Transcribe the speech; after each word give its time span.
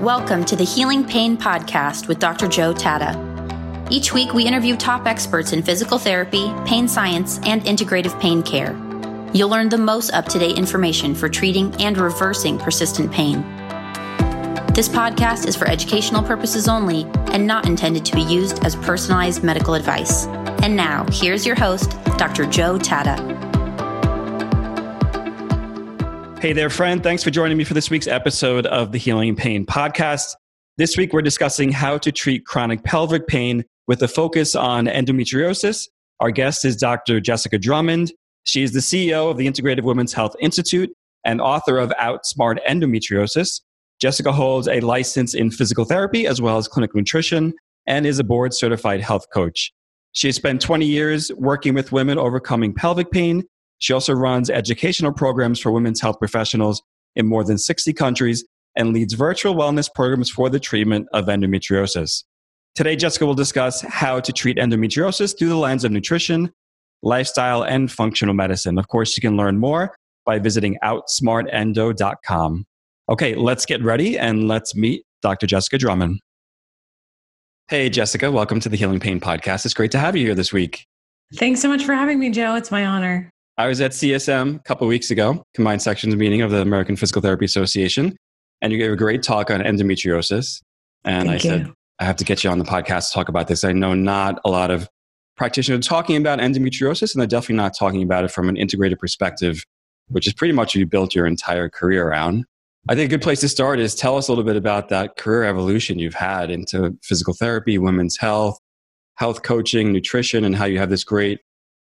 Welcome 0.00 0.46
to 0.46 0.56
the 0.56 0.64
Healing 0.64 1.04
Pain 1.04 1.36
Podcast 1.36 2.08
with 2.08 2.18
Dr. 2.18 2.48
Joe 2.48 2.72
Tatta. 2.72 3.86
Each 3.90 4.14
week, 4.14 4.32
we 4.32 4.46
interview 4.46 4.74
top 4.74 5.06
experts 5.06 5.52
in 5.52 5.62
physical 5.62 5.98
therapy, 5.98 6.50
pain 6.64 6.88
science, 6.88 7.38
and 7.44 7.60
integrative 7.64 8.18
pain 8.18 8.42
care. 8.42 8.72
You'll 9.34 9.50
learn 9.50 9.68
the 9.68 9.76
most 9.76 10.10
up 10.14 10.24
to 10.30 10.38
date 10.38 10.56
information 10.56 11.14
for 11.14 11.28
treating 11.28 11.74
and 11.82 11.98
reversing 11.98 12.56
persistent 12.56 13.12
pain. 13.12 13.42
This 14.72 14.88
podcast 14.88 15.46
is 15.46 15.54
for 15.54 15.68
educational 15.68 16.22
purposes 16.22 16.66
only 16.66 17.02
and 17.34 17.46
not 17.46 17.66
intended 17.66 18.06
to 18.06 18.14
be 18.14 18.22
used 18.22 18.64
as 18.64 18.76
personalized 18.76 19.44
medical 19.44 19.74
advice. 19.74 20.24
And 20.62 20.74
now, 20.74 21.04
here's 21.12 21.44
your 21.44 21.56
host, 21.56 21.90
Dr. 22.16 22.46
Joe 22.46 22.78
Tatta. 22.78 23.49
Hey 26.40 26.54
there, 26.54 26.70
friend. 26.70 27.02
Thanks 27.02 27.22
for 27.22 27.28
joining 27.28 27.58
me 27.58 27.64
for 27.64 27.74
this 27.74 27.90
week's 27.90 28.06
episode 28.06 28.64
of 28.64 28.92
the 28.92 28.98
Healing 28.98 29.36
Pain 29.36 29.66
Podcast. 29.66 30.34
This 30.78 30.96
week, 30.96 31.12
we're 31.12 31.20
discussing 31.20 31.70
how 31.70 31.98
to 31.98 32.10
treat 32.10 32.46
chronic 32.46 32.82
pelvic 32.82 33.26
pain 33.26 33.62
with 33.86 34.02
a 34.02 34.08
focus 34.08 34.54
on 34.54 34.86
endometriosis. 34.86 35.86
Our 36.18 36.30
guest 36.30 36.64
is 36.64 36.76
Dr. 36.76 37.20
Jessica 37.20 37.58
Drummond. 37.58 38.14
She 38.44 38.62
is 38.62 38.72
the 38.72 38.78
CEO 38.78 39.30
of 39.30 39.36
the 39.36 39.46
Integrative 39.46 39.82
Women's 39.82 40.14
Health 40.14 40.34
Institute 40.40 40.88
and 41.26 41.42
author 41.42 41.76
of 41.76 41.90
Outsmart 42.00 42.56
Endometriosis. 42.66 43.60
Jessica 44.00 44.32
holds 44.32 44.66
a 44.66 44.80
license 44.80 45.34
in 45.34 45.50
physical 45.50 45.84
therapy 45.84 46.26
as 46.26 46.40
well 46.40 46.56
as 46.56 46.68
clinical 46.68 46.96
nutrition 46.96 47.52
and 47.86 48.06
is 48.06 48.18
a 48.18 48.24
board 48.24 48.54
certified 48.54 49.02
health 49.02 49.26
coach. 49.34 49.74
She 50.12 50.28
has 50.28 50.36
spent 50.36 50.62
20 50.62 50.86
years 50.86 51.30
working 51.34 51.74
with 51.74 51.92
women 51.92 52.16
overcoming 52.16 52.72
pelvic 52.72 53.10
pain 53.10 53.44
she 53.80 53.92
also 53.92 54.12
runs 54.12 54.48
educational 54.48 55.12
programs 55.12 55.58
for 55.58 55.72
women's 55.72 56.00
health 56.00 56.18
professionals 56.18 56.82
in 57.16 57.26
more 57.26 57.42
than 57.42 57.58
60 57.58 57.92
countries 57.94 58.44
and 58.76 58.92
leads 58.92 59.14
virtual 59.14 59.54
wellness 59.54 59.92
programs 59.92 60.30
for 60.30 60.48
the 60.48 60.60
treatment 60.60 61.08
of 61.12 61.26
endometriosis. 61.26 62.24
Today, 62.74 62.94
Jessica 62.94 63.26
will 63.26 63.34
discuss 63.34 63.80
how 63.80 64.20
to 64.20 64.32
treat 64.32 64.58
endometriosis 64.58 65.36
through 65.36 65.48
the 65.48 65.56
lens 65.56 65.84
of 65.84 65.90
nutrition, 65.90 66.52
lifestyle, 67.02 67.64
and 67.64 67.90
functional 67.90 68.34
medicine. 68.34 68.78
Of 68.78 68.86
course, 68.88 69.16
you 69.16 69.20
can 69.20 69.36
learn 69.36 69.58
more 69.58 69.96
by 70.24 70.38
visiting 70.38 70.76
outsmartendo.com. 70.84 72.64
Okay, 73.08 73.34
let's 73.34 73.66
get 73.66 73.82
ready 73.82 74.18
and 74.18 74.46
let's 74.46 74.76
meet 74.76 75.04
Dr. 75.22 75.46
Jessica 75.46 75.78
Drummond. 75.78 76.20
Hey, 77.68 77.88
Jessica, 77.88 78.30
welcome 78.30 78.60
to 78.60 78.68
the 78.68 78.76
Healing 78.76 79.00
Pain 79.00 79.20
Podcast. 79.20 79.64
It's 79.64 79.74
great 79.74 79.90
to 79.92 79.98
have 79.98 80.14
you 80.16 80.26
here 80.26 80.34
this 80.34 80.52
week. 80.52 80.86
Thanks 81.36 81.60
so 81.60 81.68
much 81.68 81.84
for 81.84 81.94
having 81.94 82.18
me, 82.18 82.30
Joe. 82.30 82.56
It's 82.56 82.70
my 82.70 82.84
honor. 82.84 83.30
I 83.60 83.68
was 83.68 83.78
at 83.82 83.90
CSM 83.90 84.56
a 84.56 84.58
couple 84.60 84.86
weeks 84.86 85.10
ago, 85.10 85.44
combined 85.54 85.82
sections 85.82 86.16
meeting 86.16 86.40
of 86.40 86.50
the 86.50 86.62
American 86.62 86.96
Physical 86.96 87.20
Therapy 87.20 87.44
Association, 87.44 88.16
and 88.62 88.72
you 88.72 88.78
gave 88.78 88.90
a 88.90 88.96
great 88.96 89.22
talk 89.22 89.50
on 89.50 89.60
endometriosis. 89.60 90.62
And 91.04 91.28
Thank 91.28 91.30
I 91.30 91.34
you. 91.34 91.64
said, 91.64 91.72
I 91.98 92.04
have 92.06 92.16
to 92.16 92.24
get 92.24 92.42
you 92.42 92.48
on 92.48 92.58
the 92.58 92.64
podcast 92.64 93.08
to 93.08 93.12
talk 93.12 93.28
about 93.28 93.48
this. 93.48 93.62
I 93.62 93.72
know 93.72 93.92
not 93.92 94.40
a 94.46 94.50
lot 94.50 94.70
of 94.70 94.88
practitioners 95.36 95.86
talking 95.86 96.16
about 96.16 96.38
endometriosis, 96.38 97.12
and 97.12 97.20
they're 97.20 97.26
definitely 97.26 97.56
not 97.56 97.76
talking 97.76 98.02
about 98.02 98.24
it 98.24 98.30
from 98.30 98.48
an 98.48 98.56
integrated 98.56 98.98
perspective, 98.98 99.62
which 100.08 100.26
is 100.26 100.32
pretty 100.32 100.54
much 100.54 100.68
what 100.68 100.76
you 100.76 100.86
built 100.86 101.14
your 101.14 101.26
entire 101.26 101.68
career 101.68 102.08
around. 102.08 102.46
I 102.88 102.94
think 102.94 103.10
a 103.10 103.14
good 103.14 103.22
place 103.22 103.40
to 103.40 103.48
start 103.50 103.78
is 103.78 103.94
tell 103.94 104.16
us 104.16 104.28
a 104.28 104.30
little 104.30 104.44
bit 104.44 104.56
about 104.56 104.88
that 104.88 105.18
career 105.18 105.44
evolution 105.44 105.98
you've 105.98 106.14
had 106.14 106.50
into 106.50 106.96
physical 107.02 107.34
therapy, 107.34 107.76
women's 107.76 108.16
health, 108.16 108.58
health 109.16 109.42
coaching, 109.42 109.92
nutrition, 109.92 110.44
and 110.46 110.56
how 110.56 110.64
you 110.64 110.78
have 110.78 110.88
this 110.88 111.04
great 111.04 111.40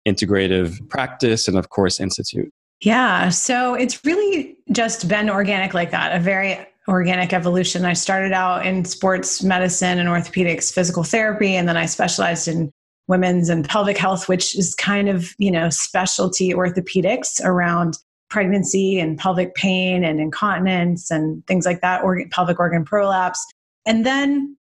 integrative 0.07 0.89
practice 0.89 1.49
and 1.49 1.57
of 1.57 1.71
course 1.71 2.01
institute. 2.01 2.53
Yeah. 2.81 3.31
So 3.31 3.75
it's 3.75 4.05
really 4.05 4.57
just 4.73 5.09
been 5.09 5.31
organic 5.31 5.75
like 5.75 5.91
that 5.91 6.15
a 6.15 6.21
very 6.21 6.59
organic 6.89 7.33
evolution. 7.33 7.85
I 7.85 7.95
started 7.95 8.33
out 8.33 8.67
in 8.67 8.85
sports 8.85 9.43
medicine 9.43 9.99
and 9.99 10.09
orthopedics 10.09 10.73
physical 10.73 11.03
therapy 11.03 11.55
and 11.57 11.69
then 11.69 11.77
i 11.77 11.87
specialized 11.87 12.49
in 12.49 12.71
women's 13.07 13.49
and 13.49 13.69
pelvic 13.69 13.99
health 13.99 14.29
which 14.29 14.57
is 14.59 14.75
kind 14.75 15.09
of 15.09 15.35
you 15.39 15.51
know 15.51 15.69
specialty 15.71 16.53
orthopedics 16.53 17.43
around 17.45 17.99
pregnancy 18.31 18.99
and 18.99 19.19
pelvic 19.19 19.55
pain 19.55 20.03
and 20.05 20.21
incontinence 20.21 21.11
and 21.11 21.47
things 21.47 21.65
like 21.65 21.81
that 21.81 22.03
organ, 22.03 22.29
pelvic 22.31 22.59
organ 22.59 22.85
prolapse. 22.85 23.45
And 23.87 24.05
then 24.05 24.57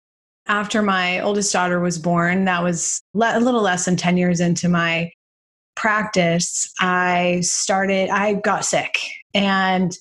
after 0.47 0.81
my 0.81 1.21
oldest 1.21 1.53
daughter 1.53 1.79
was 1.79 1.99
born 1.99 2.47
that 2.47 2.63
was 2.63 3.03
a 3.15 3.39
little 3.41 3.61
less 3.61 3.85
than 3.85 3.97
10 3.97 4.17
years 4.17 4.41
into 4.41 4.69
my 4.69 5.11
practice, 5.79 6.71
I 6.81 7.41
started, 7.43 8.11
I 8.11 8.35
got 8.35 8.65
sick. 8.65 8.99
And 9.33 9.93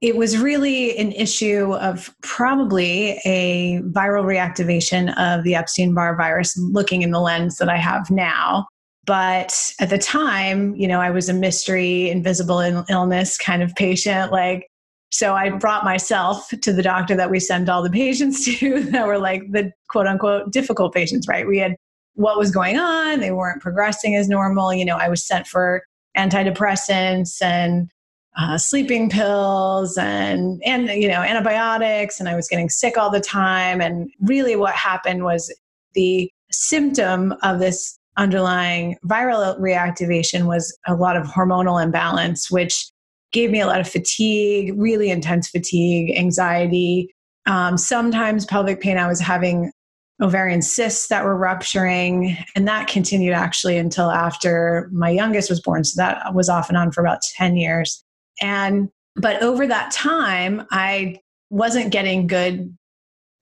it 0.00 0.16
was 0.16 0.38
really 0.38 0.96
an 0.96 1.12
issue 1.12 1.74
of 1.74 2.14
probably 2.22 3.20
a 3.24 3.80
viral 3.82 4.24
reactivation 4.24 5.16
of 5.18 5.42
the 5.44 5.56
Epstein 5.56 5.92
Barr 5.92 6.16
virus, 6.16 6.56
looking 6.56 7.02
in 7.02 7.10
the 7.10 7.20
lens 7.20 7.56
that 7.56 7.68
I 7.68 7.76
have 7.76 8.10
now. 8.10 8.66
But 9.06 9.74
at 9.80 9.90
the 9.90 9.98
time, 9.98 10.74
you 10.76 10.86
know, 10.86 11.00
I 11.00 11.10
was 11.10 11.28
a 11.28 11.34
mystery, 11.34 12.10
invisible 12.10 12.60
illness 12.88 13.36
kind 13.36 13.62
of 13.62 13.74
patient. 13.74 14.30
Like, 14.30 14.68
so 15.10 15.34
I 15.34 15.50
brought 15.50 15.84
myself 15.84 16.48
to 16.48 16.72
the 16.72 16.82
doctor 16.82 17.16
that 17.16 17.30
we 17.30 17.40
send 17.40 17.68
all 17.68 17.82
the 17.82 17.90
patients 17.90 18.44
to 18.58 18.80
that 18.84 19.06
were 19.06 19.18
like 19.18 19.42
the 19.50 19.72
quote 19.88 20.06
unquote 20.06 20.52
difficult 20.52 20.94
patients, 20.94 21.26
right? 21.26 21.46
We 21.46 21.58
had 21.58 21.76
what 22.14 22.38
was 22.38 22.50
going 22.50 22.78
on. 22.78 23.20
They 23.20 23.30
weren't 23.30 23.62
progressing 23.62 24.14
as 24.14 24.28
normal. 24.28 24.72
You 24.72 24.84
know, 24.84 24.96
I 24.96 25.08
was 25.08 25.26
sent 25.26 25.46
for 25.46 25.82
antidepressants 26.16 27.42
and 27.42 27.90
uh, 28.36 28.58
sleeping 28.58 29.10
pills 29.10 29.96
and 29.96 30.60
and 30.64 30.88
you 30.88 31.08
know 31.08 31.20
antibiotics, 31.20 32.18
and 32.18 32.28
I 32.28 32.34
was 32.34 32.48
getting 32.48 32.68
sick 32.68 32.98
all 32.98 33.10
the 33.10 33.20
time. 33.20 33.80
And 33.80 34.10
really, 34.20 34.56
what 34.56 34.74
happened 34.74 35.24
was 35.24 35.54
the 35.94 36.30
symptom 36.50 37.34
of 37.42 37.60
this 37.60 37.98
underlying 38.16 38.96
viral 39.04 39.58
reactivation 39.58 40.46
was 40.46 40.76
a 40.86 40.94
lot 40.94 41.16
of 41.16 41.26
hormonal 41.26 41.82
imbalance, 41.82 42.50
which 42.50 42.90
gave 43.32 43.50
me 43.50 43.60
a 43.60 43.66
lot 43.66 43.80
of 43.80 43.88
fatigue, 43.88 44.72
really 44.76 45.10
intense 45.10 45.48
fatigue, 45.48 46.16
anxiety. 46.16 47.12
Um, 47.46 47.76
sometimes 47.76 48.46
pelvic 48.46 48.80
pain. 48.80 48.96
I 48.96 49.06
was 49.06 49.20
having 49.20 49.70
ovarian 50.22 50.62
cysts 50.62 51.08
that 51.08 51.24
were 51.24 51.36
rupturing. 51.36 52.36
And 52.54 52.68
that 52.68 52.88
continued 52.88 53.34
actually 53.34 53.76
until 53.76 54.10
after 54.10 54.88
my 54.92 55.10
youngest 55.10 55.50
was 55.50 55.60
born. 55.60 55.84
So 55.84 56.00
that 56.00 56.34
was 56.34 56.48
off 56.48 56.68
and 56.68 56.78
on 56.78 56.92
for 56.92 57.00
about 57.00 57.22
10 57.22 57.56
years. 57.56 58.04
And, 58.40 58.90
but 59.16 59.42
over 59.42 59.66
that 59.66 59.90
time, 59.90 60.66
I 60.70 61.20
wasn't 61.50 61.90
getting 61.90 62.26
good 62.26 62.76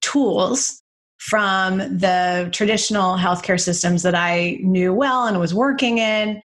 tools 0.01 0.81
from 1.19 1.77
the 1.77 2.49
traditional 2.51 3.15
healthcare 3.17 3.59
systems 3.59 4.03
that 4.03 4.15
I 4.15 4.57
knew 4.61 4.93
well 4.93 5.25
and 5.25 5.39
was 5.39 5.53
working 5.53 5.97
in. 5.97 6.41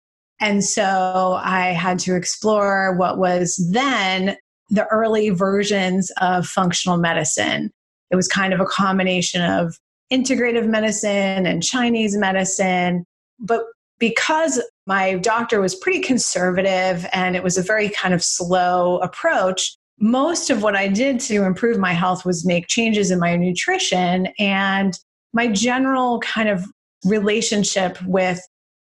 And 0.41 0.63
so 0.63 1.39
I 1.43 1.67
had 1.67 1.99
to 1.99 2.15
explore 2.15 2.95
what 2.97 3.17
was 3.17 3.55
then 3.71 4.35
the 4.69 4.87
early 4.87 5.29
versions 5.29 6.11
of 6.19 6.47
functional 6.47 6.97
medicine. 6.97 7.71
It 8.09 8.15
was 8.15 8.27
kind 8.27 8.51
of 8.53 8.59
a 8.59 8.65
combination 8.65 9.41
of 9.41 9.77
integrative 10.13 10.67
medicine 10.67 11.45
and 11.45 11.63
Chinese 11.63 12.15
medicine. 12.15 13.05
But 13.39 13.63
because 13.99 14.61
my 14.85 15.15
doctor 15.15 15.61
was 15.61 15.75
pretty 15.75 16.01
conservative 16.01 17.05
and 17.13 17.35
it 17.35 17.43
was 17.43 17.57
a 17.57 17.63
very 17.63 17.89
kind 17.89 18.13
of 18.13 18.23
slow 18.23 18.97
approach, 18.99 19.75
most 19.99 20.49
of 20.49 20.61
what 20.61 20.75
I 20.75 20.87
did 20.87 21.19
to 21.21 21.43
improve 21.43 21.77
my 21.77 21.93
health 21.93 22.25
was 22.25 22.45
make 22.45 22.67
changes 22.67 23.11
in 23.11 23.19
my 23.19 23.35
nutrition 23.35 24.27
and 24.39 24.97
my 25.33 25.47
general 25.47 26.19
kind 26.19 26.49
of 26.49 26.65
relationship 27.05 28.01
with 28.03 28.39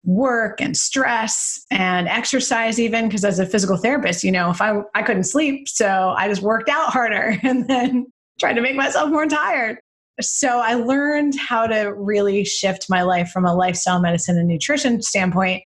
work 0.04 0.60
and 0.60 0.76
stress 0.76 1.64
and 1.70 2.06
exercise 2.06 2.78
even 2.78 3.08
because 3.08 3.24
as 3.24 3.40
a 3.40 3.46
physical 3.46 3.76
therapist 3.76 4.22
you 4.22 4.30
know 4.30 4.50
if 4.50 4.62
I, 4.62 4.80
I 4.94 5.02
couldn't 5.02 5.24
sleep 5.24 5.66
so 5.68 6.14
i 6.16 6.28
just 6.28 6.42
worked 6.42 6.68
out 6.68 6.90
harder 6.90 7.36
and 7.42 7.66
then 7.66 8.06
tried 8.38 8.52
to 8.52 8.60
make 8.60 8.76
myself 8.76 9.10
more 9.10 9.26
tired 9.26 9.78
so 10.20 10.60
I 10.60 10.74
learned 10.74 11.38
how 11.38 11.66
to 11.66 11.92
really 11.92 12.44
shift 12.44 12.86
my 12.88 13.02
life 13.02 13.30
from 13.30 13.44
a 13.44 13.54
lifestyle 13.54 14.00
medicine 14.00 14.38
and 14.38 14.48
nutrition 14.48 15.02
standpoint. 15.02 15.62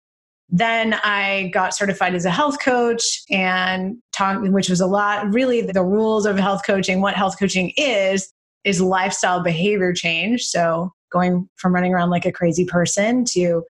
Then 0.48 0.94
I 1.04 1.50
got 1.52 1.74
certified 1.74 2.14
as 2.14 2.24
a 2.24 2.30
health 2.30 2.58
coach 2.60 3.22
and 3.30 3.98
talking, 4.12 4.52
which 4.52 4.70
was 4.70 4.80
a 4.80 4.86
lot 4.86 5.32
really 5.32 5.60
the 5.60 5.84
rules 5.84 6.24
of 6.24 6.38
health 6.38 6.62
coaching, 6.66 7.02
what 7.02 7.14
health 7.14 7.38
coaching 7.38 7.72
is, 7.76 8.32
is 8.64 8.80
lifestyle 8.80 9.42
behavior 9.42 9.92
change. 9.92 10.44
So 10.44 10.92
going 11.12 11.48
from 11.56 11.74
running 11.74 11.92
around 11.92 12.10
like 12.10 12.24
a 12.24 12.32
crazy 12.32 12.64
person 12.64 13.24
to 13.26 13.64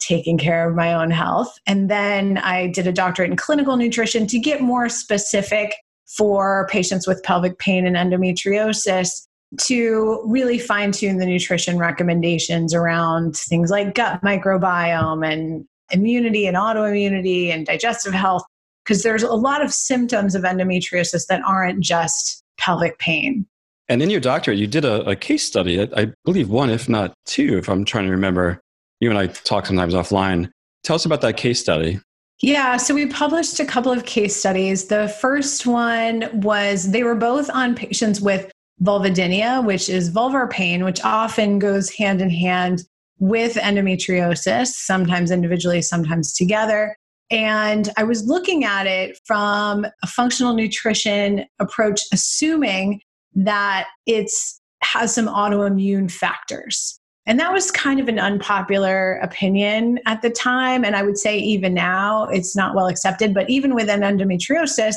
taking 0.00 0.38
care 0.38 0.68
of 0.68 0.76
my 0.76 0.92
own 0.92 1.10
health. 1.10 1.58
And 1.66 1.90
then 1.90 2.38
I 2.38 2.68
did 2.68 2.86
a 2.86 2.92
doctorate 2.92 3.30
in 3.30 3.36
clinical 3.36 3.76
nutrition 3.76 4.26
to 4.28 4.38
get 4.38 4.60
more 4.60 4.88
specific 4.88 5.74
for 6.06 6.68
patients 6.70 7.06
with 7.06 7.22
pelvic 7.22 7.58
pain 7.58 7.86
and 7.86 7.96
endometriosis 7.96 9.27
to 9.60 10.22
really 10.26 10.58
fine 10.58 10.92
tune 10.92 11.18
the 11.18 11.26
nutrition 11.26 11.78
recommendations 11.78 12.74
around 12.74 13.36
things 13.36 13.70
like 13.70 13.94
gut 13.94 14.20
microbiome 14.22 15.26
and 15.26 15.64
immunity 15.90 16.46
and 16.46 16.56
autoimmunity 16.56 17.48
and 17.48 17.66
digestive 17.66 18.12
health, 18.12 18.44
because 18.84 19.02
there's 19.02 19.22
a 19.22 19.32
lot 19.32 19.64
of 19.64 19.72
symptoms 19.72 20.34
of 20.34 20.42
endometriosis 20.42 21.26
that 21.28 21.40
aren't 21.46 21.80
just 21.80 22.42
pelvic 22.58 22.98
pain. 22.98 23.46
And 23.88 24.02
in 24.02 24.10
your 24.10 24.20
doctorate, 24.20 24.58
you 24.58 24.66
did 24.66 24.84
a, 24.84 25.02
a 25.08 25.16
case 25.16 25.44
study, 25.44 25.80
I 25.80 26.12
believe 26.26 26.50
one, 26.50 26.68
if 26.68 26.90
not 26.90 27.14
two, 27.24 27.56
if 27.56 27.70
I'm 27.70 27.86
trying 27.86 28.04
to 28.04 28.10
remember. 28.10 28.60
You 29.00 29.08
and 29.08 29.18
I 29.18 29.28
talk 29.28 29.64
sometimes 29.64 29.94
offline. 29.94 30.50
Tell 30.84 30.96
us 30.96 31.06
about 31.06 31.22
that 31.22 31.38
case 31.38 31.58
study. 31.58 32.00
Yeah, 32.42 32.76
so 32.76 32.94
we 32.94 33.06
published 33.06 33.58
a 33.60 33.64
couple 33.64 33.90
of 33.90 34.04
case 34.04 34.36
studies. 34.36 34.88
The 34.88 35.08
first 35.20 35.66
one 35.66 36.28
was 36.40 36.90
they 36.92 37.02
were 37.02 37.14
both 37.14 37.48
on 37.50 37.74
patients 37.74 38.20
with 38.20 38.50
vulvodynia, 38.82 39.64
which 39.64 39.88
is 39.88 40.10
vulvar 40.10 40.48
pain, 40.48 40.84
which 40.84 41.02
often 41.04 41.58
goes 41.58 41.90
hand 41.90 42.20
in 42.20 42.30
hand 42.30 42.84
with 43.18 43.54
endometriosis, 43.54 44.68
sometimes 44.68 45.30
individually, 45.30 45.82
sometimes 45.82 46.32
together. 46.32 46.96
And 47.30 47.90
I 47.96 48.04
was 48.04 48.24
looking 48.26 48.64
at 48.64 48.86
it 48.86 49.18
from 49.24 49.86
a 50.02 50.06
functional 50.06 50.54
nutrition 50.54 51.44
approach, 51.58 52.00
assuming 52.12 53.00
that 53.34 53.88
it's 54.06 54.60
has 54.82 55.14
some 55.14 55.26
autoimmune 55.26 56.10
factors. 56.10 57.00
And 57.26 57.38
that 57.40 57.52
was 57.52 57.70
kind 57.70 58.00
of 58.00 58.08
an 58.08 58.18
unpopular 58.18 59.18
opinion 59.22 59.98
at 60.06 60.22
the 60.22 60.30
time. 60.30 60.84
And 60.84 60.96
I 60.96 61.02
would 61.02 61.18
say 61.18 61.36
even 61.38 61.74
now 61.74 62.24
it's 62.28 62.56
not 62.56 62.74
well 62.74 62.86
accepted. 62.86 63.34
But 63.34 63.50
even 63.50 63.74
within 63.74 64.00
endometriosis, 64.00 64.94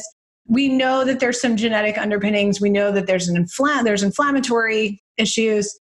we 0.48 0.68
know 0.68 1.06
that 1.06 1.20
there's 1.20 1.40
some 1.40 1.56
genetic 1.56 1.98
underpinnings. 1.98 2.60
We 2.60 2.70
know 2.70 2.92
that 2.92 3.08
there's 3.08 3.28
an 3.28 3.44
infl- 3.44 3.84
there's 3.84 4.04
inflammatory 4.04 5.02
issues. 5.18 5.78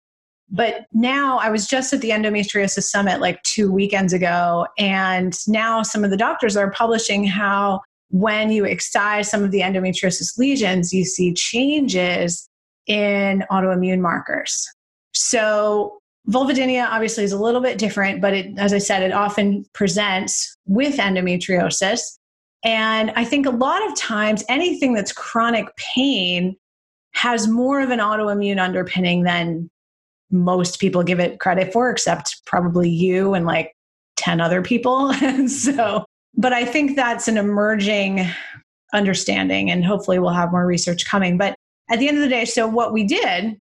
But 0.51 0.87
now 0.93 1.39
I 1.39 1.51
was 1.51 1.67
just 1.67 1.93
at 1.93 2.01
the 2.01 2.11
endometriosis 2.11 2.85
summit 2.85 3.21
like 3.21 3.43
two 3.43 3.71
weekends 3.71 4.13
ago, 4.13 4.67
and 4.79 5.37
now 5.47 5.83
some 5.83 6.05
of 6.05 6.11
the 6.11 6.17
doctors 6.17 6.57
are 6.57 6.71
publishing 6.71 7.27
how 7.27 7.81
when 8.11 8.51
you 8.51 8.65
excise 8.65 9.31
some 9.31 9.45
of 9.45 9.51
the 9.51 9.61
endometriosis 9.61 10.39
lesions, 10.39 10.93
you 10.93 11.05
see 11.05 11.35
changes 11.35 12.49
in 12.87 13.45
autoimmune 13.51 14.01
markers. 14.01 14.67
So 15.13 15.99
vulvodynia 16.29 16.89
obviously 16.89 17.25
is 17.25 17.33
a 17.33 17.39
little 17.39 17.61
bit 17.61 17.79
different, 17.79 18.21
but 18.21 18.35
it, 18.35 18.59
as 18.59 18.73
I 18.73 18.79
said, 18.79 19.03
it 19.03 19.13
often 19.13 19.65
presents 19.75 20.57
with 20.67 20.97
endometriosis. 20.97 22.01
And 22.65 23.13
I 23.13 23.25
think 23.25 23.47
a 23.47 23.51
lot 23.51 23.87
of 23.87 23.97
times 23.97 24.45
anything 24.49 24.95
that's 24.95 25.13
chronic 25.13 25.69
pain 25.77 26.57
has 27.13 27.49
more 27.49 27.81
of 27.81 27.91
an 27.91 28.01
autoimmune 28.01 28.61
underpinning 28.61 29.23
than 29.23 29.71
most 30.31 30.79
people 30.79 31.03
give 31.03 31.21
it 31.21 31.41
credit 31.41 31.73
for, 31.73 31.91
except 31.91 32.45
probably 32.45 32.91
you 32.91 33.35
and 33.35 33.47
like 33.47 33.75
10 34.17 34.41
other 34.41 34.63
people. 34.63 35.11
and 35.23 35.51
so, 35.51 36.05
but 36.37 36.53
I 36.53 36.65
think 36.65 36.97
that's 36.97 37.29
an 37.29 37.37
emerging 37.37 38.29
understanding, 38.93 39.71
and 39.71 39.85
hopefully 39.85 40.19
we'll 40.19 40.31
have 40.31 40.53
more 40.53 40.67
research 40.67 41.07
coming. 41.07 41.39
But 41.39 41.55
at 41.91 41.99
the 41.99 42.09
end 42.09 42.19
of 42.19 42.23
the 42.23 42.29
day, 42.29 42.45
so 42.45 42.67
what 42.67 42.93
we 42.93 43.05
did 43.05 43.59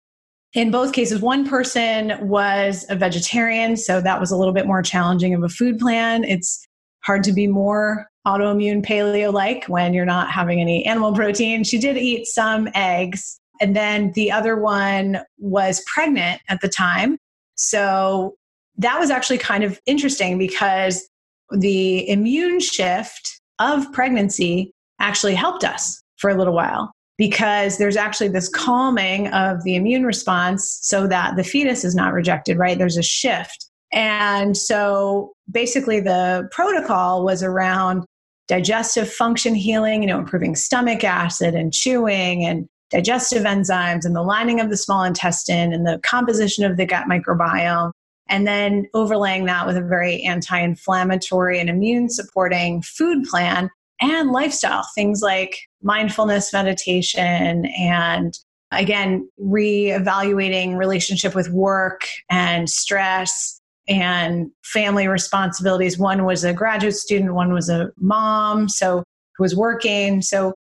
in 0.54 0.70
both 0.70 0.92
cases, 0.92 1.20
one 1.20 1.48
person 1.48 2.12
was 2.20 2.84
a 2.90 2.96
vegetarian, 2.96 3.76
so 3.76 4.00
that 4.00 4.20
was 4.20 4.30
a 4.30 4.36
little 4.36 4.52
bit 4.52 4.66
more 4.66 4.82
challenging 4.82 5.34
of 5.34 5.42
a 5.42 5.48
food 5.48 5.78
plan. 5.78 6.24
It's 6.24 6.66
hard 7.04 7.24
to 7.24 7.32
be 7.32 7.46
more 7.46 8.06
autoimmune 8.26 8.84
paleo 8.84 9.32
like 9.32 9.64
when 9.66 9.94
you're 9.94 10.04
not 10.04 10.30
having 10.30 10.60
any 10.60 10.84
animal 10.84 11.12
protein. 11.12 11.64
She 11.64 11.78
did 11.78 11.96
eat 11.96 12.26
some 12.26 12.68
eggs, 12.74 13.40
and 13.60 13.74
then 13.76 14.12
the 14.12 14.30
other 14.30 14.56
one 14.56 15.20
was 15.38 15.84
pregnant 15.92 16.40
at 16.48 16.60
the 16.60 16.68
time. 16.68 17.18
So 17.54 18.34
that 18.76 18.98
was 18.98 19.10
actually 19.10 19.38
kind 19.38 19.64
of 19.64 19.78
interesting 19.86 20.38
because 20.38 21.08
the 21.50 22.08
immune 22.08 22.60
shift 22.60 23.40
of 23.58 23.92
pregnancy 23.92 24.72
actually 24.98 25.34
helped 25.34 25.64
us 25.64 26.02
for 26.16 26.30
a 26.30 26.34
little 26.34 26.54
while 26.54 26.92
because 27.18 27.78
there's 27.78 27.96
actually 27.96 28.28
this 28.28 28.48
calming 28.48 29.28
of 29.28 29.62
the 29.64 29.76
immune 29.76 30.04
response 30.04 30.78
so 30.82 31.06
that 31.06 31.36
the 31.36 31.44
fetus 31.44 31.84
is 31.84 31.94
not 31.94 32.12
rejected, 32.12 32.58
right? 32.58 32.78
There's 32.78 32.96
a 32.96 33.02
shift. 33.02 33.68
And 33.92 34.56
so 34.56 35.32
basically 35.50 36.00
the 36.00 36.48
protocol 36.50 37.24
was 37.24 37.42
around 37.42 38.04
digestive 38.52 39.10
function 39.10 39.54
healing, 39.54 40.02
you 40.02 40.06
know, 40.06 40.18
improving 40.18 40.54
stomach 40.54 41.02
acid 41.04 41.54
and 41.54 41.72
chewing 41.72 42.44
and 42.44 42.68
digestive 42.90 43.44
enzymes 43.44 44.04
and 44.04 44.14
the 44.14 44.20
lining 44.20 44.60
of 44.60 44.68
the 44.68 44.76
small 44.76 45.04
intestine 45.04 45.72
and 45.72 45.86
the 45.86 45.98
composition 46.02 46.62
of 46.62 46.76
the 46.76 46.84
gut 46.84 47.06
microbiome. 47.08 47.92
And 48.28 48.46
then 48.46 48.86
overlaying 48.92 49.46
that 49.46 49.66
with 49.66 49.78
a 49.78 49.80
very 49.80 50.22
anti 50.24 50.60
inflammatory 50.60 51.60
and 51.60 51.70
immune 51.70 52.10
supporting 52.10 52.82
food 52.82 53.24
plan 53.24 53.70
and 54.02 54.32
lifestyle, 54.32 54.86
things 54.94 55.22
like 55.22 55.58
mindfulness 55.82 56.52
meditation 56.52 57.64
and 57.78 58.38
again, 58.70 59.26
reevaluating 59.40 60.76
relationship 60.76 61.34
with 61.34 61.48
work 61.48 62.06
and 62.28 62.68
stress 62.68 63.61
and 63.88 64.50
family 64.64 65.08
responsibilities. 65.08 65.98
One 65.98 66.24
was 66.24 66.44
a 66.44 66.52
graduate 66.52 66.94
student, 66.94 67.34
one 67.34 67.52
was 67.52 67.68
a 67.68 67.90
mom, 67.98 68.68
so 68.68 69.02
who 69.36 69.42
was 69.42 69.56
working. 69.56 70.22
So 70.22 70.54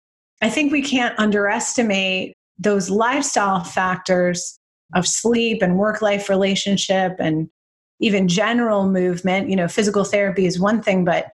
I 0.41 0.51
think 0.51 0.73
we 0.73 0.83
can't 0.83 1.19
underestimate 1.19 2.35
those 2.59 2.91
lifestyle 2.91 3.65
factors 3.65 4.59
of 4.95 5.07
sleep 5.07 5.63
and 5.63 5.79
work 5.79 6.01
life 6.01 6.29
relationship 6.29 7.17
and 7.19 7.49
even 8.01 8.29
general 8.29 8.89
movement. 8.89 9.51
You 9.51 9.57
know, 9.57 9.69
physical 9.69 10.05
therapy 10.05 10.47
is 10.47 10.61
one 10.61 10.83
thing, 10.83 11.05
but 11.05 11.27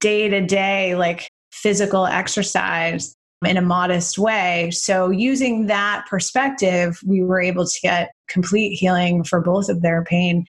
day 0.00 0.28
to 0.28 0.40
day, 0.40 0.94
like 0.94 1.28
physical 1.52 2.06
exercise 2.06 3.14
in 3.44 3.56
a 3.56 3.62
modest 3.62 4.18
way. 4.18 4.70
So, 4.70 5.10
using 5.10 5.66
that 5.66 6.06
perspective, 6.08 6.98
we 7.04 7.22
were 7.22 7.40
able 7.40 7.66
to 7.66 7.80
get 7.82 8.10
complete 8.28 8.76
healing 8.76 9.24
for 9.24 9.40
both 9.40 9.68
of 9.68 9.82
their 9.82 10.04
pain. 10.04 10.46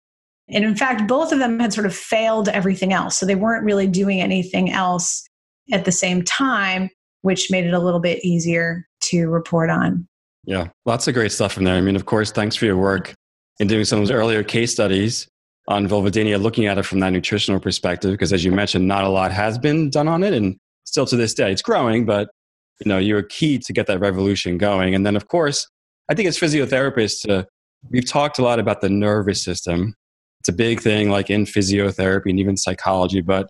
And 0.49 0.63
in 0.63 0.75
fact, 0.75 1.07
both 1.07 1.31
of 1.31 1.39
them 1.39 1.59
had 1.59 1.73
sort 1.73 1.85
of 1.85 1.95
failed 1.95 2.47
everything 2.49 2.93
else. 2.93 3.17
So, 3.17 3.25
they 3.25 3.35
weren't 3.35 3.65
really 3.65 3.87
doing 3.87 4.21
anything 4.21 4.71
else 4.71 5.27
at 5.71 5.85
the 5.85 5.91
same 5.91 6.23
time 6.23 6.89
which 7.21 7.51
made 7.51 7.65
it 7.65 7.73
a 7.73 7.79
little 7.79 7.99
bit 7.99 8.23
easier 8.23 8.87
to 9.01 9.27
report 9.27 9.69
on. 9.69 10.07
Yeah, 10.45 10.69
lots 10.85 11.07
of 11.09 11.13
great 11.13 11.31
stuff 11.31 11.51
from 11.51 11.65
there. 11.65 11.75
I 11.75 11.81
mean, 11.81 11.97
of 11.97 12.05
course, 12.05 12.31
thanks 12.31 12.55
for 12.55 12.65
your 12.65 12.77
work 12.77 13.13
in 13.59 13.67
doing 13.67 13.83
some 13.83 13.99
of 13.99 14.07
those 14.07 14.15
earlier 14.15 14.43
case 14.43 14.71
studies 14.71 15.27
on 15.67 15.87
vulvodynia, 15.87 16.41
looking 16.41 16.67
at 16.67 16.77
it 16.77 16.83
from 16.83 17.01
that 17.01 17.09
nutritional 17.09 17.59
perspective, 17.59 18.11
because 18.11 18.31
as 18.31 18.45
you 18.45 18.51
mentioned, 18.51 18.87
not 18.87 19.03
a 19.03 19.09
lot 19.09 19.31
has 19.33 19.57
been 19.57 19.89
done 19.89 20.07
on 20.07 20.23
it. 20.23 20.33
And 20.33 20.55
still 20.85 21.05
to 21.07 21.17
this 21.17 21.33
day, 21.33 21.51
it's 21.51 21.61
growing, 21.61 22.05
but 22.05 22.29
you 22.79 22.87
know, 22.87 22.97
you're 22.97 23.23
key 23.23 23.59
to 23.59 23.73
get 23.73 23.87
that 23.87 23.99
revolution 23.99 24.57
going. 24.57 24.95
And 24.95 25.05
then, 25.05 25.17
of 25.17 25.27
course, 25.27 25.67
I 26.09 26.13
think 26.13 26.29
as 26.29 26.39
physiotherapists, 26.39 27.29
uh, 27.29 27.43
we've 27.89 28.07
talked 28.07 28.39
a 28.39 28.43
lot 28.43 28.59
about 28.59 28.79
the 28.79 28.89
nervous 28.89 29.43
system. 29.43 29.95
It's 30.47 30.53
a 30.53 30.57
big 30.57 30.79
thing, 30.79 31.09
like 31.09 31.29
in 31.29 31.43
physiotherapy 31.43 32.29
and 32.29 32.39
even 32.39 32.55
psychology. 32.55 33.19
But 33.19 33.49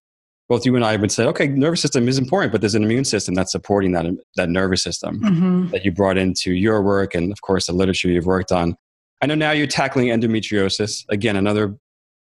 both 0.50 0.66
you 0.66 0.76
and 0.76 0.84
I 0.84 0.96
would 0.96 1.12
say, 1.12 1.26
okay, 1.26 1.48
nervous 1.48 1.80
system 1.80 2.08
is 2.08 2.18
important, 2.18 2.52
but 2.52 2.60
there's 2.60 2.74
an 2.74 2.84
immune 2.84 3.06
system 3.06 3.36
that's 3.36 3.52
supporting 3.52 3.92
that 3.92 4.08
that 4.36 4.50
nervous 4.50 4.82
system 4.82 5.22
mm-hmm. 5.22 5.70
that 5.70 5.86
you 5.86 5.92
brought 5.92 6.18
into 6.18 6.54
your 6.54 6.82
work, 6.82 7.14
and 7.14 7.32
of 7.32 7.42
course 7.42 7.68
the 7.68 7.74
literature 7.74 8.08
you've 8.08 8.26
worked 8.26 8.52
on. 8.52 8.76
I 9.22 9.28
know 9.28 9.36
now 9.36 9.52
you're 9.52 9.68
tackling 9.68 10.08
endometriosis 10.08 11.06
again, 11.10 11.36
another 11.36 11.78